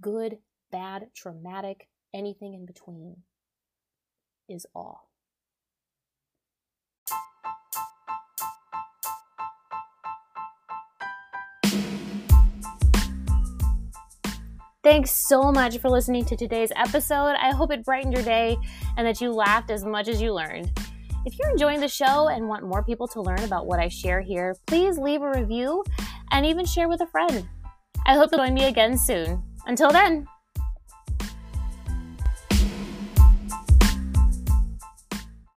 [0.00, 0.38] good,
[0.70, 3.22] bad, traumatic, anything in between,
[4.48, 4.98] is awe.
[14.84, 17.36] Thanks so much for listening to today's episode.
[17.40, 18.58] I hope it brightened your day
[18.98, 20.78] and that you laughed as much as you learned.
[21.24, 24.20] If you're enjoying the show and want more people to learn about what I share
[24.20, 25.84] here, please leave a review
[26.32, 27.48] and even share with a friend.
[28.04, 29.42] I hope you'll join me again soon.
[29.64, 30.26] Until then,